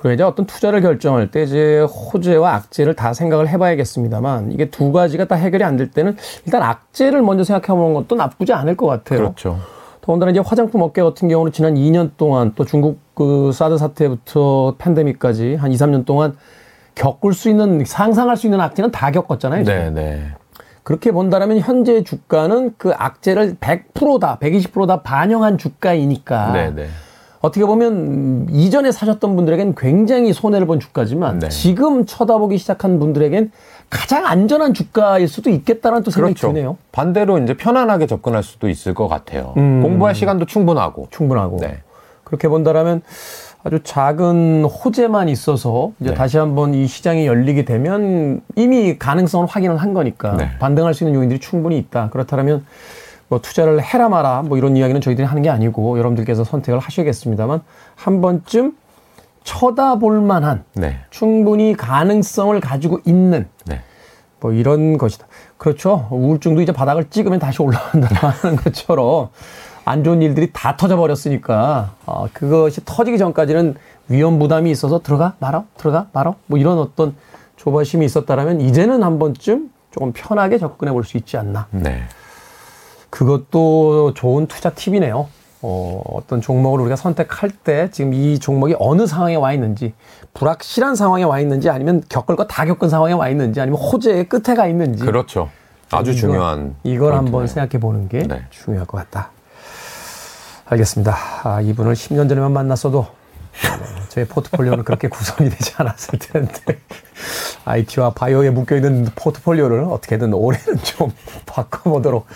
그리고 0.01 0.13
이제 0.15 0.23
어떤 0.23 0.47
투자를 0.47 0.81
결정할 0.81 1.31
때 1.31 1.43
이제 1.43 1.81
호재와 1.81 2.55
악재를 2.55 2.95
다 2.95 3.13
생각을 3.13 3.49
해봐야겠습니다만 3.49 4.53
이게 4.53 4.71
두 4.71 4.93
가지가 4.93 5.27
다 5.27 5.35
해결이 5.35 5.65
안 5.65 5.77
될 5.77 5.91
때는 5.91 6.17
일단 6.45 6.63
악재를 6.63 7.23
먼저 7.23 7.45
생각해보는 7.45 7.95
것도 7.95 8.17
나쁘지 8.17 8.53
않을 8.53 8.77
것 8.77 8.87
같아요. 8.87 9.19
그렇죠. 9.21 9.59
더군다나 10.01 10.31
이제 10.31 10.41
화장품 10.41 10.83
업계 10.83 11.03
같은 11.03 11.29
경우는 11.29 11.53
지난 11.53 11.75
2년 11.75 12.11
동안 12.17 12.53
또 12.57 12.65
중국 12.65 12.99
그 13.15 13.53
사드 13.53 13.77
사태부터 13.79 14.77
팬데믹까지 14.79 15.57
한 15.57 15.71
2, 15.71 15.77
3년 15.77 16.05
동안 16.07 16.37
겪을 16.95 17.33
수 17.35 17.49
있는 17.51 17.85
상상할 17.85 18.37
수 18.37 18.47
있는 18.47 18.61
악재는 18.61 18.91
다 18.91 19.11
겪었잖아요. 19.11 19.65
네, 19.65 19.91
네. 19.91 20.33
그렇게 20.83 21.13
본다면 21.13 21.59
현재 21.59 22.03
주가는 22.03 22.75
그 22.79 22.93
악재를 22.97 23.57
100%다, 23.61 24.39
120%다 24.41 25.03
반영한 25.03 25.59
주가이니까 25.59 26.53
네, 26.53 26.71
네. 26.75 26.87
어떻게 27.41 27.65
보면 27.65 27.93
음, 27.93 28.47
이전에 28.51 28.91
사셨던 28.91 29.37
분들에겐 29.37 29.75
굉장히 29.77 30.33
손해를 30.33 30.67
본 30.67 30.81
주가지만 30.81 31.39
네. 31.39 31.49
지금 31.49 32.05
쳐다보기 32.05 32.59
시작한 32.59 32.99
분들에겐 32.99 33.53
가장 33.91 34.27
안전한 34.27 34.75
주가일 34.75 35.29
수도 35.29 35.49
있겠다는 35.51 36.03
또 36.03 36.11
생각이 36.11 36.35
그렇죠. 36.35 36.53
드네요. 36.53 36.77
반대로 36.93 37.39
이제 37.39 37.57
편안하게 37.57 38.07
접근할 38.07 38.43
수도 38.43 38.69
있을 38.69 38.93
것 38.93 39.09
같아요. 39.09 39.55
음. 39.57 39.83
공부할 39.83 40.15
시간도 40.15 40.47
충분하고. 40.47 41.09
충분하고. 41.11 41.59
네. 41.61 41.79
그렇게 42.25 42.49
본다라면 42.49 43.03
아주 43.65 43.81
작은 43.83 44.65
호재만 44.65 45.29
있어서 45.29 45.93
이제 46.01 46.11
네. 46.11 46.17
다시 46.17 46.39
한번 46.39 46.75
이 46.75 46.87
시장이 46.87 47.27
열리게 47.27 47.65
되면 47.65 48.43
이미 48.57 48.99
가능성을 48.99 49.47
확인을 49.47 49.79
한 49.79 49.95
거니까 49.95 50.37
네. 50.37 50.51
반등할 50.59 50.95
수 50.95 51.05
있는 51.05 51.19
요인들이 51.19 51.41
충분히 51.41 51.79
있다. 51.79 52.11
그렇다면 52.11 52.65
뭐 53.29 53.41
투자를 53.41 53.83
해라 53.83 54.09
마라 54.09 54.43
뭐 54.43 54.57
이런 54.59 54.77
이야기는 54.77 55.01
저희들이 55.01 55.27
하는 55.27 55.43
게 55.43 55.51
아니고 55.51 55.99
여러분들께서 55.99 56.45
선택을 56.45 56.81
하셔야겠습니다만 56.81 57.61
한 57.95 58.21
번쯤 58.21 58.73
쳐다볼 59.45 60.21
만한 60.21 60.65
네. 60.75 60.99
충분히 61.11 61.75
가능성을 61.75 62.59
가지고 62.61 63.01
있는 63.07 63.49
네. 63.67 63.81
뭐 64.41 64.53
이런 64.53 64.99
것이다. 64.99 65.27
그렇죠. 65.57 66.07
우울증도 66.11 66.61
이제 66.61 66.73
바닥을 66.73 67.11
찍으면 67.11 67.39
다시 67.39 67.61
올라간다는 67.63 68.57
것처럼 68.63 69.29
안 69.85 70.05
좋은 70.05 70.21
일들이 70.23 70.51
다 70.53 70.77
터져버렸으니까 70.77 71.95
어, 72.07 72.27
그것이 72.33 72.83
터지기 72.85 73.19
전까지는 73.19 73.75
위험 74.09 74.39
부담이 74.39 74.71
있어서 74.71 75.01
들어가 75.03 75.35
말아 75.39 75.65
들어가 75.77 76.07
말아 76.13 76.35
뭐 76.47 76.59
이런 76.59 76.79
어떤 76.79 77.15
조바심이 77.57 78.05
있었다라면 78.05 78.61
이제는 78.61 79.03
한 79.03 79.19
번쯤 79.19 79.71
조금 79.91 80.13
편하게 80.13 80.59
접근해 80.59 80.93
볼 80.93 81.05
수 81.05 81.17
있지 81.17 81.37
않나. 81.37 81.67
네. 81.71 82.03
그것도 83.11 84.15
좋은 84.15 84.47
투자 84.47 84.71
팁이네요. 84.71 85.29
어, 85.61 86.03
어떤 86.13 86.41
종목을 86.41 86.81
우리가 86.83 86.95
선택할 86.97 87.51
때 87.51 87.91
지금 87.91 88.15
이 88.15 88.39
종목이 88.39 88.77
어느 88.79 89.07
상황에 89.07 89.35
와 89.35 89.53
있는지, 89.53 89.93
불확실한 90.35 90.95
상황에 90.95 91.25
와 91.25 91.41
있는지, 91.41 91.69
아니면 91.69 92.03
겪을 92.09 92.37
거 92.37 92.47
다 92.47 92.65
겪은 92.65 92.89
상황에 92.89 93.13
와 93.15 93.29
있는지, 93.29 93.61
아니면 93.61 93.81
호재의 93.81 94.29
끝에 94.29 94.55
가 94.55 94.67
있는지. 94.69 95.05
그렇죠. 95.05 95.51
아주 95.91 96.13
이거- 96.13 96.21
중요한. 96.21 96.77
이걸 96.85 97.15
한번. 97.15 97.47
생각해 97.49 97.81
보는 97.81 98.09
게 98.09 98.19
네. 98.23 98.43
중요할 98.51 98.87
것 98.87 98.99
같다. 98.99 99.31
알겠습니다. 100.67 101.17
아, 101.45 101.61
이분을 101.63 101.95
10년 101.95 102.29
전에만 102.29 102.53
만났어도 102.53 103.03
네, 103.03 103.18
제 104.09 104.27
포트폴리오는 104.27 104.85
그렇게 104.85 105.09
구성이 105.09 105.51
되지 105.51 105.73
않았을 105.77 106.19
텐데 106.19 106.79
IT와 107.65 108.11
바이오에 108.11 108.51
묶여 108.51 108.77
있는 108.77 109.07
포트폴리오를 109.15 109.81
어떻게든 109.85 110.33
올해는 110.33 110.79
좀 110.83 111.13
바꿔보도록 111.47 112.27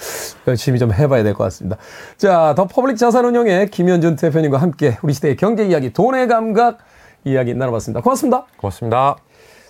열심히 0.46 0.78
좀 0.78 0.92
해봐야 0.92 1.22
될 1.22 1.34
것 1.34 1.44
같습니다. 1.44 1.76
자, 2.18 2.54
더 2.56 2.66
퍼블릭 2.66 2.96
자산운용의 2.98 3.70
김현준 3.70 4.16
대표님과 4.16 4.58
함께 4.58 4.98
우리 5.02 5.12
시대의 5.12 5.36
경제 5.36 5.64
이야기, 5.64 5.92
돈의 5.92 6.28
감각 6.28 6.78
이야기 7.24 7.54
나눠봤습니다. 7.54 8.00
고맙습니다. 8.02 8.46
고맙습니다. 8.56 9.16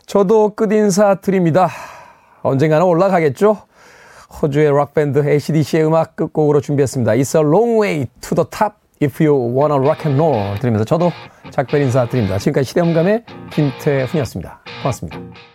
저도 0.07 0.55
끝 0.55 0.73
인사 0.73 1.15
드립니다. 1.17 1.69
언젠가는 2.43 2.85
올라가겠죠? 2.85 3.59
호주의 4.41 4.71
락밴드 4.71 5.29
ACDC의 5.29 5.87
음악 5.87 6.17
끝곡으로 6.17 6.61
준비했습니다. 6.61 7.13
It's 7.13 7.37
a 7.39 7.43
long 7.47 7.81
way 7.81 8.07
to 8.23 8.35
the 8.35 8.47
top 8.51 8.75
if 9.03 9.21
you 9.21 9.35
wanna 9.35 9.79
rock 9.79 10.07
and 10.07 10.21
roll 10.21 10.59
들으면서 10.61 10.85
저도 10.85 11.11
작별 11.51 11.83
인사 11.83 12.07
드립니다. 12.07 12.39
지금까지 12.39 12.69
시대음감의 12.69 13.25
김태훈이었습니다. 13.51 14.61
고맙습니다. 14.83 15.52